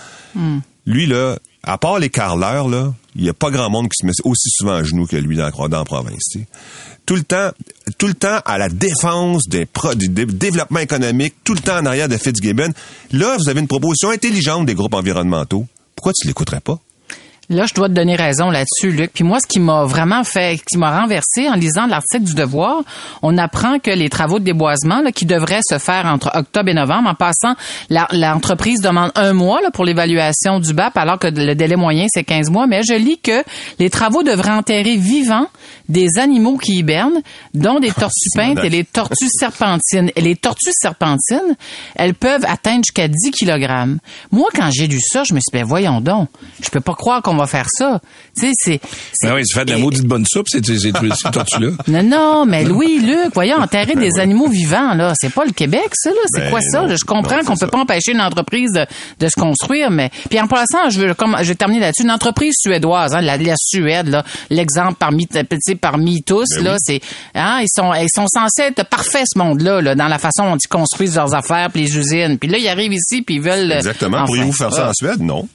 lui, 0.86 1.06
là, 1.06 1.38
à 1.62 1.78
part 1.78 1.98
les 1.98 2.10
carleurs, 2.10 2.68
là, 2.68 2.92
il 3.16 3.22
n'y 3.22 3.28
a 3.28 3.34
pas 3.34 3.50
grand 3.50 3.70
monde 3.70 3.88
qui 3.88 3.96
se 4.00 4.06
met 4.06 4.12
aussi 4.24 4.50
souvent 4.50 4.72
à 4.74 4.82
genoux 4.84 5.06
que 5.06 5.16
lui 5.16 5.36
dans, 5.36 5.44
la- 5.44 5.68
dans 5.68 5.78
la 5.78 5.84
province. 5.84 6.24
tu 6.32 6.40
sais. 6.40 6.46
Tout 7.06 7.16
le 7.16 7.22
temps, 7.22 7.50
tout 7.98 8.06
le 8.06 8.14
temps 8.14 8.38
à 8.46 8.56
la 8.58 8.68
défense 8.70 9.46
des 9.48 9.66
pro- 9.66 9.94
du 9.94 10.08
dé- 10.08 10.24
développement 10.24 10.80
économique, 10.80 11.34
tout 11.44 11.52
le 11.54 11.60
temps 11.60 11.76
en 11.78 11.84
arrière 11.86 12.08
de 12.08 12.16
Fitzgibbon. 12.16 12.72
Là, 13.12 13.36
vous 13.38 13.48
avez 13.50 13.60
une 13.60 13.68
proposition 13.68 14.08
intelligente 14.10 14.64
des 14.66 14.74
groupes 14.74 14.94
environnementaux. 14.94 15.66
Pourquoi 15.94 16.12
tu 16.18 16.26
l'écouterais 16.26 16.60
pas? 16.60 16.78
Là, 17.50 17.66
je 17.66 17.74
dois 17.74 17.88
te 17.88 17.94
donner 17.94 18.16
raison 18.16 18.50
là-dessus, 18.50 18.90
Luc. 18.90 19.12
Puis 19.12 19.24
moi, 19.24 19.38
ce 19.38 19.46
qui 19.46 19.60
m'a 19.60 19.84
vraiment 19.84 20.24
fait, 20.24 20.60
qui 20.66 20.78
m'a 20.78 20.98
renversé 21.00 21.48
en 21.48 21.54
lisant 21.54 21.86
l'article 21.86 22.24
du 22.24 22.34
Devoir, 22.34 22.82
on 23.22 23.36
apprend 23.36 23.78
que 23.78 23.90
les 23.90 24.08
travaux 24.08 24.38
de 24.38 24.44
déboisement, 24.44 25.02
là, 25.02 25.12
qui 25.12 25.26
devraient 25.26 25.60
se 25.68 25.78
faire 25.78 26.06
entre 26.06 26.30
octobre 26.34 26.70
et 26.70 26.74
novembre, 26.74 27.10
en 27.10 27.14
passant, 27.14 27.54
l'entreprise 27.90 28.80
demande 28.80 29.12
un 29.14 29.34
mois 29.34 29.60
là, 29.60 29.70
pour 29.70 29.84
l'évaluation 29.84 30.58
du 30.58 30.72
BAP, 30.72 30.96
alors 30.96 31.18
que 31.18 31.26
le 31.26 31.54
délai 31.54 31.76
moyen, 31.76 32.06
c'est 32.08 32.24
15 32.24 32.50
mois. 32.50 32.66
Mais 32.66 32.82
je 32.82 32.94
lis 32.94 33.18
que 33.18 33.42
les 33.78 33.90
travaux 33.90 34.22
devraient 34.22 34.50
enterrer 34.50 34.96
vivants 34.96 35.48
des 35.88 36.18
animaux 36.18 36.56
qui 36.56 36.78
hibernent, 36.78 37.20
dont 37.52 37.78
des 37.78 37.92
tortues 37.92 38.30
peintes 38.34 38.64
et 38.64 38.70
les 38.70 38.84
tortues 38.84 39.28
serpentines. 39.28 40.10
Et 40.16 40.20
les 40.22 40.36
tortues 40.36 40.72
serpentines, 40.72 41.56
elles 41.94 42.14
peuvent 42.14 42.44
atteindre 42.46 42.84
jusqu'à 42.84 43.08
10 43.08 43.30
kg. 43.32 43.64
Moi, 44.32 44.48
quand 44.54 44.70
j'ai 44.72 44.86
lu 44.86 44.98
ça, 45.00 45.24
je 45.24 45.34
me 45.34 45.40
suis 45.40 45.50
dit, 45.52 45.58
ben 45.58 45.64
voyons 45.64 46.00
donc, 46.00 46.28
je 46.62 46.70
peux 46.70 46.80
pas 46.80 46.94
croire 46.94 47.22
qu'on 47.22 47.33
va 47.36 47.46
faire 47.46 47.66
ça. 47.68 48.00
Tu 48.38 48.46
sais, 48.46 48.52
c'est... 48.56 48.80
Ben 49.22 49.34
oui, 49.34 49.42
tu 49.44 49.54
fais 49.54 49.64
de 49.64 49.70
la 49.72 49.78
maudite 49.78 50.04
bonne 50.04 50.24
soupe, 50.26 50.46
c'est 50.48 50.64
ces 50.64 50.92
tortues-là. 50.92 51.70
non, 51.88 52.02
non, 52.02 52.46
mais 52.46 52.64
Louis, 52.64 52.98
Luc, 53.00 53.34
voyons, 53.34 53.56
enterrer 53.60 53.94
des 53.94 54.18
animaux 54.18 54.48
vivants, 54.48 54.94
là, 54.94 55.12
c'est 55.16 55.32
pas 55.32 55.44
le 55.44 55.52
Québec, 55.52 55.88
ça, 55.94 56.10
là. 56.10 56.16
C'est 56.26 56.40
Ben 56.40 56.50
quoi 56.50 56.60
ça? 56.60 56.86
je 56.94 57.04
comprends 57.04 57.40
qu'on 57.44 57.56
peut 57.56 57.66
pas 57.66 57.78
empêcher 57.78 58.12
une 58.12 58.20
entreprise 58.20 58.72
de, 58.72 58.86
de 59.20 59.28
se 59.28 59.38
construire, 59.40 59.90
mais 59.90 60.10
puis 60.28 60.40
en 60.40 60.46
passant, 60.46 60.90
je 60.90 61.00
veux, 61.00 61.14
comme, 61.14 61.36
je 61.40 61.48
vais 61.48 61.54
terminer 61.54 61.80
là-dessus. 61.80 62.02
Une 62.04 62.10
entreprise 62.10 62.54
suédoise, 62.58 63.14
hein, 63.14 63.20
la, 63.20 63.36
la 63.36 63.54
Suède, 63.56 64.08
là, 64.08 64.24
l'exemple 64.50 64.94
parmi, 64.98 65.26
parmi 65.80 66.22
tous, 66.22 66.46
Ben 66.56 66.64
là, 66.64 66.72
oui. 66.74 66.78
c'est, 66.80 67.00
hein, 67.34 67.60
ils 67.62 67.68
sont, 67.74 67.92
ils 67.94 68.08
sont 68.14 68.26
censés 68.26 68.62
être 68.68 68.84
parfaits 68.88 69.24
ce 69.32 69.38
monde-là, 69.38 69.80
là, 69.80 69.94
dans 69.94 70.08
la 70.08 70.18
façon 70.18 70.50
dont 70.50 70.56
ils 70.56 70.68
construisent 70.68 71.16
leurs 71.16 71.34
affaires, 71.34 71.70
puis 71.70 71.82
les 71.82 71.96
usines. 71.98 72.38
Puis 72.38 72.48
là, 72.48 72.58
ils 72.58 72.68
arrivent 72.68 72.92
ici, 72.92 73.22
puis 73.22 73.36
ils 73.36 73.40
veulent. 73.42 73.72
Exactement. 73.72 74.18
enfin, 74.18 74.26
Pourriez-vous 74.26 74.52
faire 74.52 74.72
ça 74.72 74.88
en 74.88 74.92
Suède? 74.94 75.20
Non. 75.20 75.48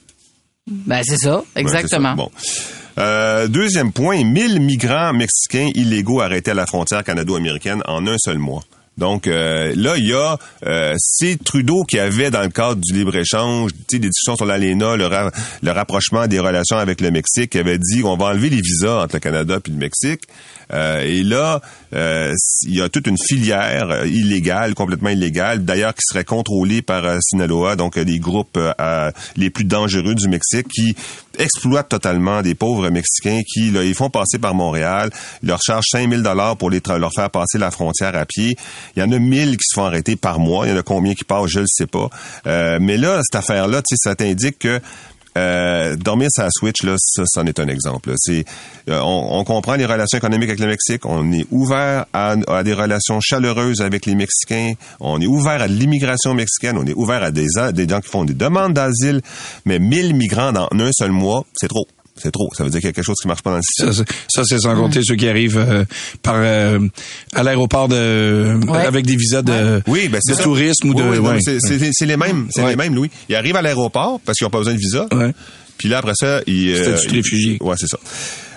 Ben 0.68 1.02
c'est 1.04 1.16
ça, 1.18 1.42
exactement. 1.56 2.10
ça. 2.10 2.14
Bon. 2.14 2.30
Euh, 2.98 3.48
deuxième 3.48 3.92
point, 3.92 4.22
1000 4.24 4.60
migrants 4.60 5.12
mexicains 5.12 5.70
illégaux 5.74 6.20
arrêtés 6.20 6.50
à 6.50 6.54
la 6.54 6.66
frontière 6.66 7.02
canado-américaine 7.04 7.82
en 7.86 8.06
un 8.06 8.16
seul 8.18 8.38
mois. 8.38 8.62
Donc 8.98 9.26
euh, 9.26 9.72
là, 9.76 9.96
il 9.96 10.08
y 10.08 10.12
a 10.12 10.36
euh, 10.66 10.94
c'est 10.98 11.42
Trudeau 11.42 11.84
qui 11.84 11.98
avait 11.98 12.30
dans 12.30 12.42
le 12.42 12.50
cadre 12.50 12.80
du 12.82 12.92
libre-échange, 12.92 13.70
tu 13.72 13.78
sais, 13.92 13.98
des 13.98 14.08
discussions 14.08 14.36
sur 14.36 14.44
l'ALENA, 14.44 14.96
le, 14.96 15.06
ra- 15.06 15.30
le 15.62 15.70
rapprochement 15.70 16.26
des 16.26 16.38
relations 16.38 16.76
avec 16.76 17.00
le 17.00 17.10
Mexique, 17.10 17.50
qui 17.52 17.58
avait 17.58 17.78
dit 17.78 18.02
qu'on 18.02 18.16
va 18.18 18.26
enlever 18.26 18.50
les 18.50 18.60
visas 18.60 19.04
entre 19.04 19.16
le 19.16 19.20
Canada 19.20 19.58
et 19.64 19.70
le 19.70 19.76
Mexique. 19.76 20.22
Euh, 20.72 21.00
et 21.00 21.22
là, 21.22 21.60
euh, 21.94 22.34
il 22.62 22.74
y 22.74 22.80
a 22.80 22.88
toute 22.88 23.06
une 23.06 23.16
filière 23.18 23.90
euh, 23.90 24.06
illégale, 24.06 24.74
complètement 24.74 25.10
illégale, 25.10 25.64
d'ailleurs 25.64 25.94
qui 25.94 26.02
serait 26.08 26.24
contrôlée 26.24 26.82
par 26.82 27.04
Sinaloa, 27.20 27.76
donc 27.76 27.96
les 27.96 28.18
groupes 28.18 28.58
les 29.36 29.50
plus 29.50 29.64
dangereux 29.64 30.14
du 30.14 30.28
Mexique, 30.28 30.68
qui 30.68 30.94
exploitent 31.38 31.88
totalement 31.88 32.42
des 32.42 32.54
pauvres 32.54 32.90
Mexicains 32.90 33.40
qui, 33.46 33.70
là, 33.70 33.84
ils 33.84 33.94
font 33.94 34.10
passer 34.10 34.38
par 34.38 34.54
Montréal, 34.54 35.10
ils 35.42 35.48
leur 35.48 35.60
chargent 35.62 35.86
5000 35.90 36.22
dollars 36.22 36.56
pour 36.56 36.70
les 36.70 36.80
leur 36.98 37.12
faire 37.14 37.30
passer 37.30 37.58
la 37.58 37.70
frontière 37.70 38.16
à 38.16 38.24
pied. 38.26 38.56
Il 38.96 39.00
y 39.00 39.02
en 39.02 39.12
a 39.12 39.18
1000 39.18 39.56
qui 39.56 39.64
se 39.64 39.74
font 39.74 39.84
arrêter 39.84 40.16
par 40.16 40.40
mois. 40.40 40.66
Il 40.66 40.70
y 40.70 40.72
en 40.74 40.78
a 40.78 40.82
combien 40.82 41.14
qui 41.14 41.24
passent, 41.24 41.48
je 41.48 41.60
ne 41.60 41.66
sais 41.66 41.86
pas. 41.86 42.08
Mais 42.44 42.96
là, 42.96 43.20
cette 43.22 43.36
affaire-là, 43.36 43.82
tu 43.82 43.96
sais, 43.96 44.08
ça 44.08 44.14
t'indique 44.14 44.58
que 44.58 44.80
euh, 45.36 45.96
dormir 45.96 46.28
sa 46.30 46.48
Switch, 46.50 46.82
là, 46.82 46.94
ça, 46.98 47.22
c'en 47.26 47.46
est 47.46 47.60
un 47.60 47.68
exemple. 47.68 48.12
C'est, 48.16 48.44
euh, 48.88 49.00
on, 49.00 49.38
on 49.38 49.44
comprend 49.44 49.74
les 49.74 49.86
relations 49.86 50.18
économiques 50.18 50.48
avec 50.48 50.60
le 50.60 50.66
Mexique. 50.66 51.06
On 51.06 51.32
est 51.32 51.46
ouvert 51.50 52.06
à, 52.12 52.36
à 52.48 52.62
des 52.62 52.74
relations 52.74 53.20
chaleureuses 53.20 53.80
avec 53.80 54.06
les 54.06 54.14
Mexicains. 54.14 54.72
On 54.98 55.20
est 55.20 55.26
ouvert 55.26 55.62
à 55.62 55.66
l'immigration 55.66 56.34
mexicaine. 56.34 56.76
On 56.78 56.86
est 56.86 56.94
ouvert 56.94 57.22
à 57.22 57.30
des, 57.30 57.46
des 57.72 57.88
gens 57.88 58.00
qui 58.00 58.08
font 58.08 58.24
des 58.24 58.34
demandes 58.34 58.74
d'asile. 58.74 59.20
Mais 59.64 59.78
1000 59.78 60.14
migrants 60.14 60.52
dans 60.52 60.68
un 60.72 60.90
seul 60.92 61.12
mois, 61.12 61.44
c'est 61.54 61.68
trop. 61.68 61.86
C'est 62.22 62.30
trop. 62.30 62.48
Ça 62.56 62.64
veut 62.64 62.70
dire 62.70 62.80
qu'il 62.80 62.88
y 62.88 62.90
a 62.90 62.92
quelque 62.92 63.04
chose 63.04 63.16
qui 63.20 63.28
marche 63.28 63.42
pas 63.42 63.50
dans 63.50 63.56
le 63.56 63.62
système. 63.62 63.92
Ça, 63.92 64.04
c'est- 64.04 64.14
ça, 64.28 64.42
c'est 64.44 64.58
sans 64.60 64.74
compter 64.76 65.00
ceux 65.02 65.16
qui 65.16 65.28
arrivent 65.28 65.58
euh, 65.58 65.84
par 66.22 66.34
euh, 66.36 66.78
à 67.34 67.42
l'aéroport 67.42 67.88
de 67.88 68.58
Ouais. 68.68 68.86
avec 68.86 69.06
des 69.06 69.16
visas 69.16 69.42
de, 69.42 69.82
Oui, 69.86 70.08
ben 70.08 70.18
c'est 70.22 70.36
de 70.38 70.42
tourisme 70.42 70.88
ou 70.90 70.94
de 70.94 71.02
Oui, 71.02 71.18
oui, 71.18 71.28
ouais. 71.28 71.38
c'est- 71.40 72.06
les 72.06 72.16
mêmes, 72.16 72.46
c'est 72.50 72.62
Ouais. 72.62 72.70
les 72.70 72.76
mêmes, 72.76 72.94
Louis. 72.94 73.10
Ils 73.28 73.34
arrivent 73.36 73.56
à 73.56 73.62
l'aéroport 73.62 74.20
parce 74.24 74.36
qu'ils 74.38 74.44
n'ont 74.46 74.50
pas 74.50 74.58
besoin 74.58 74.74
de 74.74 74.78
visa. 74.78 75.06
Ouais. 75.12 75.32
Puis 75.78 75.88
là 75.88 75.98
après 75.98 76.12
ça, 76.14 76.40
ils 76.46 76.70
euh, 76.72 76.82
Statut 76.96 77.08
de 77.08 77.14
réfugié. 77.14 77.58
Ouais, 77.60 77.74
c'est 77.78 77.86
ça. 77.88 77.98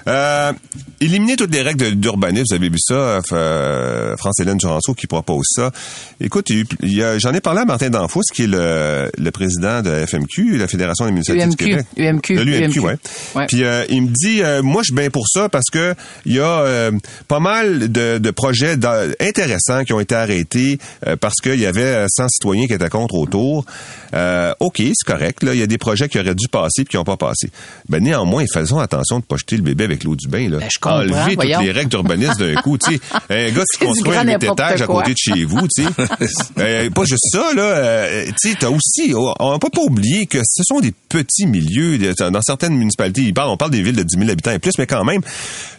Euh, 0.08 0.52
éliminer 1.00 1.36
toutes 1.36 1.54
les 1.54 1.62
règles 1.62 1.96
d'urbanisme, 1.96 2.46
vous 2.50 2.56
avez 2.56 2.70
vu 2.70 2.78
ça, 2.80 3.22
euh, 3.32 4.18
France-Hélène 4.18 4.58
Duranceau 4.58 4.94
qui 4.94 5.08
propose 5.08 5.46
ça. 5.50 5.72
Écoute, 6.20 6.52
j'en 6.82 7.34
ai 7.34 7.42
parlé 7.42 7.62
à 7.62 7.66
Martin 7.66 7.90
Danfous, 7.90 8.22
qui 8.34 8.44
est 8.44 8.48
le, 8.48 9.10
le 9.18 9.32
président 9.32 9.82
de 9.82 9.90
la 9.90 10.08
FMQ, 10.08 10.58
la 10.58 10.68
Fédération 10.68 11.06
des 11.06 11.12
municipalités 11.12 11.48
du 11.50 11.56
Québec. 11.56 11.86
UMQ, 11.98 12.36
De 12.36 12.42
l'UMQ, 12.42 12.66
UMQ. 12.78 12.80
ouais. 12.86 12.96
Ouais. 13.36 13.46
Puis 13.48 13.64
euh, 13.64 13.86
il 13.90 14.04
me 14.04 14.08
dit, 14.10 14.42
euh, 14.42 14.62
moi 14.62 14.82
je 14.84 14.88
suis 14.88 14.96
bien 14.96 15.10
pour 15.10 15.28
ça 15.28 15.50
parce 15.50 15.70
que 15.72 15.96
il 16.26 16.34
y 16.34 16.40
a 16.40 16.62
euh, 16.62 16.92
pas 17.28 17.40
mal 17.40 17.92
de, 17.92 18.18
de 18.18 18.32
projets 18.32 18.76
intéressants 19.20 19.84
qui 19.86 19.94
ont 19.94 20.00
été 20.00 20.16
arrêtés 20.16 20.78
euh, 21.08 21.16
parce 21.16 21.36
qu'il 21.42 21.60
y 21.60 21.66
avait 21.66 22.06
100 22.10 22.30
citoyens 22.30 22.68
qui 22.68 22.74
étaient 22.74 22.90
contre 22.90 23.16
autour. 23.16 23.66
Euh, 24.14 24.54
ok, 24.60 24.78
c'est 24.94 25.06
correct. 25.12 25.44
Là, 25.44 25.54
il 25.54 25.60
y 25.60 25.64
a 25.64 25.68
des 25.68 25.78
projets 25.78 26.08
qui 26.10 26.20
auraient 26.20 26.36
dû 26.36 26.48
passer 26.48 26.84
puis 26.84 26.92
qui 26.92 26.98
n'ont 26.98 27.04
pas 27.04 27.18
passé. 27.18 27.50
Ben 27.90 28.04
néanmoins, 28.04 28.46
faisons 28.52 28.80
attention 28.80 29.20
de 29.20 29.24
pas 29.26 29.38
jeter 29.38 29.58
le 29.58 29.64
bébé 29.64 29.84
avec 29.86 29.93
avec 29.94 30.04
l'eau 30.04 30.16
du 30.16 30.28
bain. 30.28 30.50
Là. 30.50 30.58
Ben, 30.60 30.70
je 30.74 30.80
comprends, 30.80 31.00
Enlever 31.00 31.36
voyons. 31.36 31.58
toutes 31.58 31.66
les 31.66 31.72
règles 31.72 31.90
d'urbanisme 31.90 32.40
d'un 32.54 32.62
coup. 32.62 32.78
tu 32.78 32.94
sais. 32.96 33.00
Un 33.30 33.52
gars 33.52 33.64
C'est 33.66 33.80
qui 33.80 33.86
construit 33.86 34.16
un 34.18 34.24
huit 34.26 34.44
étages 34.44 34.82
à 34.82 34.86
côté 34.88 35.12
de 35.14 35.18
chez 35.18 35.44
vous, 35.46 35.68
tu 35.68 35.84
sais. 35.84 35.90
Euh, 36.60 36.90
pas 36.90 37.04
juste 37.06 37.26
ça, 37.32 37.54
là. 37.56 37.62
euh, 37.62 38.26
tu 38.42 38.50
sais, 38.52 38.56
t'as 38.60 38.70
aussi... 38.70 39.14
On 39.16 39.60
peut 39.60 39.70
pas 39.70 39.82
oublier 39.82 40.26
que 40.26 40.40
ce 40.44 40.64
sont 40.64 40.80
des 40.80 40.94
petits 41.10 41.46
milieux. 41.46 41.98
Dans 42.16 42.42
certaines 42.42 42.76
municipalités, 42.76 43.22
il 43.22 43.34
parle, 43.34 43.50
on 43.50 43.58
parle 43.58 43.72
des 43.72 43.82
villes 43.82 43.96
de 43.96 44.04
10 44.04 44.18
000 44.18 44.30
habitants 44.30 44.52
et 44.52 44.60
plus, 44.60 44.74
mais 44.78 44.86
quand 44.88 45.04
même, 45.04 45.22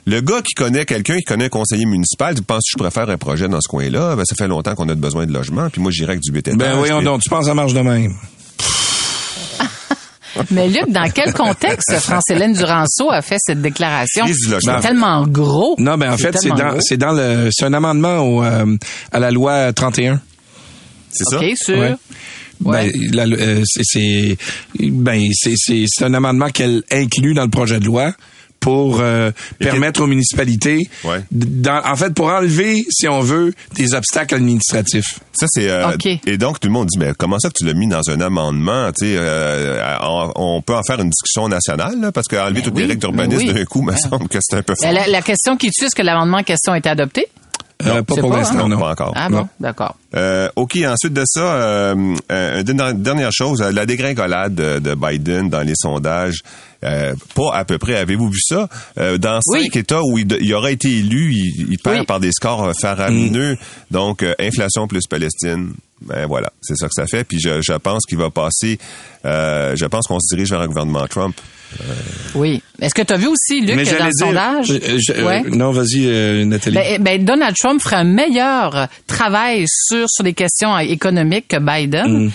le 0.06 0.20
gars 0.20 0.42
qui 0.42 0.54
connaît 0.54 0.84
quelqu'un, 0.84 1.16
qui 1.16 1.24
connaît 1.24 1.46
un 1.46 1.48
conseiller 1.48 1.86
municipal, 1.86 2.34
tu 2.34 2.42
penses 2.42 2.64
que 2.64 2.70
je 2.72 2.76
pourrais 2.76 2.90
faire 2.90 3.08
un 3.08 3.16
projet 3.18 3.48
dans 3.48 3.60
ce 3.60 3.68
coin-là? 3.68 4.16
Ben, 4.16 4.24
ça 4.24 4.34
fait 4.34 4.48
longtemps 4.48 4.74
qu'on 4.74 4.88
a 4.88 4.94
besoin 4.94 5.26
de 5.26 5.32
logement, 5.32 5.68
puis 5.70 5.80
moi, 5.80 5.90
j'irais 5.90 6.12
avec 6.12 6.20
du 6.22 6.36
étages. 6.36 6.56
Ben 6.56 6.76
voyons 6.76 7.02
donc, 7.02 7.22
tu 7.22 7.28
penses 7.30 7.48
à 7.48 7.54
marche 7.54 7.74
de 7.74 7.80
même. 7.80 8.12
Mais 10.50 10.68
Luc, 10.68 10.88
dans 10.88 11.08
quel 11.10 11.32
contexte 11.32 11.92
France-Hélène 12.00 12.52
Duranceau 12.52 13.10
a 13.10 13.22
fait 13.22 13.38
cette 13.38 13.62
déclaration? 13.62 14.26
C'est 14.26 14.80
tellement 14.80 15.26
gros. 15.26 15.76
Non, 15.78 15.96
ben 15.96 16.12
en 16.12 16.16
fait, 16.16 16.36
c'est 16.38 16.48
dans, 16.50 16.78
c'est 16.80 16.96
dans 16.96 17.12
le, 17.12 17.48
c'est 17.52 17.64
un 17.64 17.72
amendement 17.74 18.18
au, 18.18 18.42
euh, 18.42 18.76
à 19.12 19.18
la 19.18 19.30
loi 19.30 19.72
31. 19.72 20.20
C'est 21.10 21.24
ça? 21.24 21.38
OK, 21.38 21.44
sûr. 21.56 21.78
Ouais. 21.78 21.94
Ouais. 22.64 22.92
Ben, 23.12 23.32
euh, 23.32 23.62
c'est, 23.64 24.36
ben, 24.80 25.22
un 26.02 26.14
amendement 26.14 26.48
qu'elle 26.48 26.82
inclut 26.90 27.34
dans 27.34 27.44
le 27.44 27.50
projet 27.50 27.78
de 27.78 27.84
loi 27.84 28.12
pour 28.64 29.00
euh, 29.00 29.30
Et 29.60 29.64
permettre 29.64 30.00
aux 30.02 30.06
municipalités, 30.06 30.88
Ouais. 31.04 31.20
dans- 31.30 31.82
en 31.84 31.96
fait, 31.96 32.14
pour 32.14 32.28
enlever, 32.28 32.82
si 32.90 33.06
on 33.08 33.20
veut, 33.20 33.52
des 33.76 33.92
obstacles 33.92 34.36
administratifs. 34.36 35.20
Ça, 35.34 35.44
c'est... 35.50 35.68
euh, 35.68 35.92
OK. 35.92 36.06
Et 36.26 36.38
donc, 36.38 36.60
tout 36.60 36.68
le 36.68 36.72
monde 36.72 36.86
dit, 36.86 36.96
mais 36.98 37.12
comment 37.18 37.38
ça 37.38 37.48
que 37.48 37.54
tu 37.58 37.66
l'as 37.66 37.74
mis 37.74 37.88
dans 37.88 38.08
un 38.08 38.20
amendement? 38.22 38.90
Tu 38.98 39.04
sais, 39.06 39.14
euh, 39.18 39.84
on, 40.02 40.32
on 40.34 40.62
peut 40.62 40.74
en 40.74 40.82
faire 40.82 40.98
une 41.00 41.10
discussion 41.10 41.46
nationale, 41.48 42.00
là, 42.00 42.10
parce 42.10 42.26
qu'enlever 42.26 42.62
toutes 42.62 42.78
les 42.78 42.86
règles 42.86 43.00
d'urbanisme 43.00 43.44
ben 43.46 43.52
oui. 43.52 43.54
d'un 43.60 43.64
coup, 43.66 43.82
me 43.82 43.94
semble 43.94 44.28
que 44.28 44.38
c'est 44.40 44.56
un 44.56 44.62
peu 44.62 44.74
fort. 44.80 44.90
La, 44.92 45.06
la 45.08 45.20
question 45.22 45.58
qui 45.58 45.70
tue, 45.70 45.84
est-ce 45.84 45.94
que 45.94 46.02
l'amendement 46.02 46.38
en 46.38 46.42
question 46.42 46.72
a 46.72 46.78
été 46.78 46.88
adopté? 46.88 47.26
Euh, 47.90 48.02
pas 48.02 48.14
c'est 48.14 48.20
pour 48.20 48.30
pas, 48.30 48.36
l'instant, 48.38 48.64
hein? 48.64 48.68
non. 48.68 48.78
Pas 48.78 48.90
encore. 48.90 49.12
Ah 49.16 49.28
Non. 49.28 49.40
bon, 49.42 49.48
d'accord. 49.60 49.96
Euh, 50.16 50.48
OK, 50.56 50.78
ensuite 50.86 51.12
de 51.12 51.24
ça, 51.26 51.40
euh, 51.40 52.14
euh, 52.32 52.62
une 52.66 53.02
dernière 53.02 53.30
chose, 53.32 53.60
euh, 53.62 53.72
la 53.72 53.86
dégringolade 53.86 54.54
de, 54.54 54.78
de 54.78 54.94
Biden 54.94 55.48
dans 55.50 55.62
les 55.62 55.74
sondages. 55.76 56.40
Euh, 56.84 57.14
pas 57.34 57.54
à 57.54 57.64
peu 57.64 57.78
près. 57.78 57.96
Avez-vous 57.96 58.28
vu 58.28 58.40
ça? 58.42 58.68
Euh, 58.98 59.16
dans 59.16 59.40
Oui. 59.48 59.62
cinq 59.64 59.76
États 59.76 60.02
où 60.02 60.18
il, 60.18 60.30
il 60.40 60.52
aurait 60.54 60.74
été 60.74 60.88
élu, 60.90 61.32
il, 61.32 61.66
il 61.70 61.78
perd 61.78 62.00
Oui. 62.00 62.06
par 62.06 62.20
des 62.20 62.30
scores 62.32 62.64
euh, 62.64 62.72
faramineux. 62.78 63.56
Donc, 63.90 64.22
euh, 64.22 64.34
inflation 64.38 64.86
plus 64.86 65.06
Palestine. 65.08 65.72
Ben 66.02 66.26
voilà, 66.26 66.52
c'est 66.60 66.76
ça 66.76 66.86
que 66.86 66.92
ça 66.94 67.06
fait. 67.06 67.24
Puis 67.24 67.40
je, 67.40 67.62
je 67.62 67.72
pense 67.74 68.04
qu'il 68.06 68.18
va 68.18 68.28
passer. 68.28 68.78
euh, 69.24 69.74
je 69.76 69.86
pense 69.86 70.06
qu'on 70.06 70.20
se 70.20 70.34
dirige 70.34 70.50
vers 70.50 70.60
un 70.60 70.66
gouvernement 70.66 71.06
Trump. 71.06 71.34
Oui. 72.34 72.60
Est-ce 72.80 72.94
que 72.94 73.02
tu 73.02 73.12
as 73.12 73.16
vu 73.16 73.26
aussi, 73.28 73.60
Luc, 73.60 73.76
Mais 73.76 73.84
dans 73.84 74.06
le 74.06 74.10
sondage? 74.12 74.66
je- 74.66 75.12
euh, 75.12 75.40
non, 75.50 75.70
vas-y, 75.70 76.06
euh, 76.06 76.44
Nathalie. 76.44 76.76
Ben, 76.76 77.02
ben, 77.02 77.24
Donald 77.24 77.54
Trump 77.56 77.80
ferait 77.80 77.96
un 77.96 78.04
meilleur 78.04 78.88
travail 79.06 79.64
sur 79.68 80.06
sur 80.08 80.24
les 80.24 80.32
questions 80.32 80.76
économiques 80.78 81.48
que 81.48 81.58
Biden. 81.58 82.30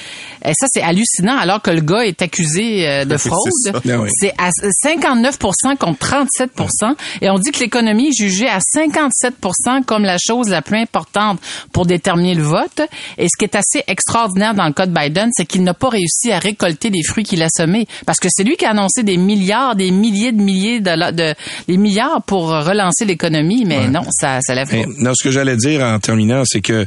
Et 0.45 0.53
ça, 0.53 0.67
c'est 0.69 0.81
hallucinant, 0.81 1.37
alors 1.37 1.61
que 1.61 1.71
le 1.71 1.81
gars 1.81 2.05
est 2.05 2.21
accusé 2.21 2.87
euh, 2.87 3.05
de 3.05 3.17
fraude. 3.17 3.81
Ben. 3.85 4.05
C'est 4.09 4.33
à 4.37 4.49
59% 4.85 5.77
contre 5.77 5.99
37% 5.99 6.95
Et 7.21 7.29
on 7.29 7.37
dit 7.39 7.51
que 7.51 7.59
l'économie 7.59 8.09
est 8.09 8.17
jugée 8.17 8.47
à 8.47 8.59
57% 8.59 9.83
comme 9.85 10.03
la 10.03 10.17
chose 10.17 10.49
la 10.49 10.61
plus 10.61 10.79
importante 10.79 11.39
pour 11.71 11.85
déterminer 11.85 12.35
le 12.35 12.43
vote. 12.43 12.81
Et 13.17 13.27
ce 13.27 13.37
qui 13.37 13.45
est 13.45 13.55
assez 13.55 13.83
extraordinaire 13.87 14.53
dans 14.53 14.65
le 14.65 14.73
cas 14.73 14.85
de 14.85 14.93
Biden, 14.93 15.29
c'est 15.33 15.45
qu'il 15.45 15.63
n'a 15.63 15.73
pas 15.73 15.89
réussi 15.89 16.31
à 16.31 16.39
récolter 16.39 16.89
les 16.89 17.03
fruits 17.03 17.23
qu'il 17.23 17.43
a 17.43 17.49
semés. 17.49 17.87
Parce 18.05 18.19
que 18.19 18.27
c'est 18.31 18.43
lui 18.43 18.55
qui 18.57 18.65
a 18.65 18.71
annoncé 18.71 19.03
des 19.03 19.17
milliards, 19.17 19.75
des 19.75 19.91
milliers 19.91 20.31
de 20.31 20.41
milliers 20.41 20.79
de, 20.79 21.11
de 21.11 21.35
des 21.67 21.77
milliards 21.77 22.21
pour 22.23 22.49
relancer 22.49 23.05
l'économie, 23.05 23.65
mais 23.65 23.87
non, 23.87 24.03
ça, 24.11 24.39
ça 24.41 24.55
lève 24.55 24.67
Mais, 24.71 24.83
pas. 24.83 24.89
non, 24.97 25.11
ce 25.15 25.23
que 25.23 25.31
j'allais 25.31 25.55
dire 25.55 25.81
en 25.81 25.99
terminant, 25.99 26.43
c'est 26.45 26.61
que 26.61 26.85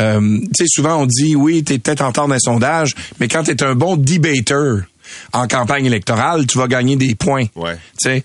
euh, 0.00 0.38
tu 0.40 0.48
sais, 0.54 0.64
souvent 0.66 1.02
on 1.02 1.06
dit 1.06 1.36
oui, 1.36 1.62
t'es 1.64 1.78
peut-être 1.78 2.02
en 2.02 2.12
tort 2.12 2.28
d'un 2.28 2.38
sondage, 2.38 2.94
mais 3.20 3.28
quand 3.28 3.44
t'es 3.44 3.62
un 3.62 3.74
bon 3.74 3.96
debater 3.96 4.82
en 5.32 5.46
campagne 5.46 5.86
électorale, 5.86 6.46
tu 6.46 6.58
vas 6.58 6.68
gagner 6.68 6.96
des 6.96 7.14
points. 7.14 7.46
Ouais. 7.54 7.76
Tu 8.00 8.08
sais. 8.10 8.22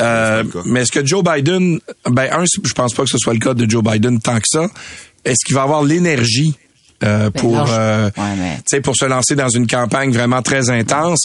Euh, 0.00 0.44
mais 0.64 0.82
est-ce 0.82 0.92
que 0.92 1.04
Joe 1.04 1.24
Biden, 1.24 1.80
ben 2.08 2.28
un, 2.32 2.44
je 2.62 2.72
pense 2.72 2.94
pas 2.94 3.02
que 3.02 3.10
ce 3.10 3.18
soit 3.18 3.32
le 3.32 3.40
cas 3.40 3.54
de 3.54 3.68
Joe 3.68 3.82
Biden 3.82 4.20
tant 4.20 4.36
que 4.36 4.46
ça. 4.46 4.68
Est-ce 5.24 5.44
qu'il 5.44 5.56
va 5.56 5.62
avoir 5.62 5.82
l'énergie 5.82 6.54
euh, 7.04 7.30
pour 7.30 7.52
non, 7.52 7.66
je- 7.66 7.72
euh, 7.72 8.04
ouais, 8.06 8.24
mais- 8.38 8.56
tu 8.56 8.62
sais 8.66 8.80
pour 8.80 8.96
se 8.96 9.04
lancer 9.04 9.34
dans 9.36 9.48
une 9.48 9.66
campagne 9.66 10.10
vraiment 10.12 10.42
très 10.42 10.68
intense 10.70 11.20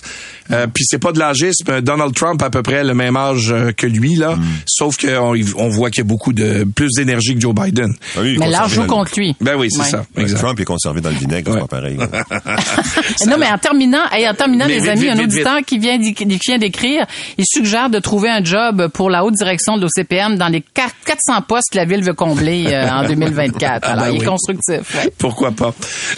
euh, 0.52 0.68
puis 0.72 0.84
c'est 0.88 1.00
pas 1.00 1.12
de 1.12 1.20
l'agisme 1.20 1.82
Donald 1.82 2.14
Trump 2.14 2.42
a 2.44 2.46
à 2.46 2.50
peu 2.52 2.62
près 2.62 2.84
le 2.84 2.94
même 2.94 3.18
âge 3.18 3.52
euh, 3.52 3.72
que 3.72 3.88
lui 3.88 4.16
là 4.16 4.36
Mm. 4.36 4.44
sauf 4.68 4.98
qu'on 4.98 5.36
on 5.58 5.70
voit 5.70 5.90
qu'il 5.90 6.00
y 6.04 6.06
a 6.06 6.08
beaucoup 6.08 6.32
de 6.34 6.66
plus 6.76 6.90
d'énergie 6.96 7.34
que 7.36 7.42
Joe 7.42 7.56
Biden 7.56 7.94
Ah 8.16 8.20
oui, 8.22 8.38
Mais 8.40 8.46
conservé 8.48 8.76
joue 8.76 8.86
contre 8.86 9.12
lui. 9.18 9.36
ben 9.42 9.56
oui 9.56 9.68
c'est 9.72 9.80
Ouais. 9.80 9.86
ça 9.90 10.06
exact 10.18 10.40
Trump 10.40 10.60
est 10.60 10.66
conservé 10.66 11.02
dans 11.02 11.10
le 11.10 11.16
vinaigre, 11.16 11.52
Ouais. 11.52 11.60
c'est 11.62 11.68
pas 11.68 11.76
pareil. 11.78 11.98
non, 13.28 13.38
mais 13.40 13.48
en 13.52 13.58
terminant, 13.58 14.04
hey, 14.12 14.28
en 14.28 14.34
terminant, 14.34 14.66
Mais 14.68 14.76
les 14.76 14.80
vite, 14.82 14.90
amis, 14.90 15.02
vite, 15.02 15.10
un 15.12 15.16
vite, 15.16 15.24
auditeur 15.26 15.58
qui 15.66 15.78
vient 15.80 15.98
d'y- 15.98 16.14
qui 16.14 16.26
vient 16.26 16.58
d'écrire, 16.58 17.06
il 17.38 17.46
suggère 17.48 17.90
de 17.90 18.00
trouver 18.00 18.30
un 18.30 18.44
job 18.44 18.88
pour 18.94 19.10
la 19.10 19.24
haute 19.24 19.34
direction 19.36 19.78
de 19.78 19.82
l'OCPM 19.84 20.38
dans 20.38 20.48
les 20.50 20.60
4- 20.60 20.90
400 21.06 21.42
postes 21.48 21.72
que 21.72 21.78
la 21.78 21.86
ville 21.86 22.04
veut 22.04 22.14
combler 22.14 22.66
euh, 22.68 22.90
en 22.90 23.04
2024. 23.08 23.88
Alors, 23.88 24.06
ben 24.06 24.12
il 24.12 24.16
est 24.18 24.20
oui. 24.20 24.26
constructif. 24.26 24.96
ouais. 24.96 25.14
pourquoi 25.18 25.52
pas? 25.52 25.63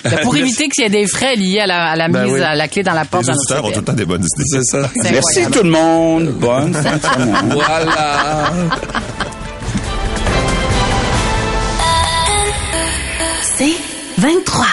Ben, 0.04 0.18
pour 0.24 0.36
éviter 0.38 0.68
qu'il 0.70 0.84
y 0.84 0.88
ait 0.88 0.90
des 0.90 1.08
frais 1.08 1.36
liés 1.36 1.60
à 1.62 1.68
la, 1.68 1.92
à 1.92 1.96
la 1.96 2.08
Ben 2.08 2.24
mise 2.24 2.34
oui. 2.34 2.42
à 2.42 2.56
la 2.56 2.68
clé 2.68 2.84
dans 2.84 2.94
la 2.94 3.06
porte 3.06 3.24
Les 3.26 3.34
dans 3.34 3.38
auditeurs 3.40 3.66
ont 3.66 3.72
tout 3.72 3.80
le 3.80 3.86
temps 3.86 3.94
des 3.94 4.06
bonnes 4.06 4.22
idées. 4.24 4.44
c'est 4.50 4.64
ça 4.64 4.90
Merci 4.96 5.14
incroyable. 5.42 5.56
tout 5.58 5.64
le 5.64 5.70
monde. 5.70 6.28
Bonne 6.40 6.74
fin 6.74 6.98
de 6.98 7.02
semaine. 7.24 7.50
voilà 7.54 8.52
C'est 13.58 13.74
23. 14.18 14.66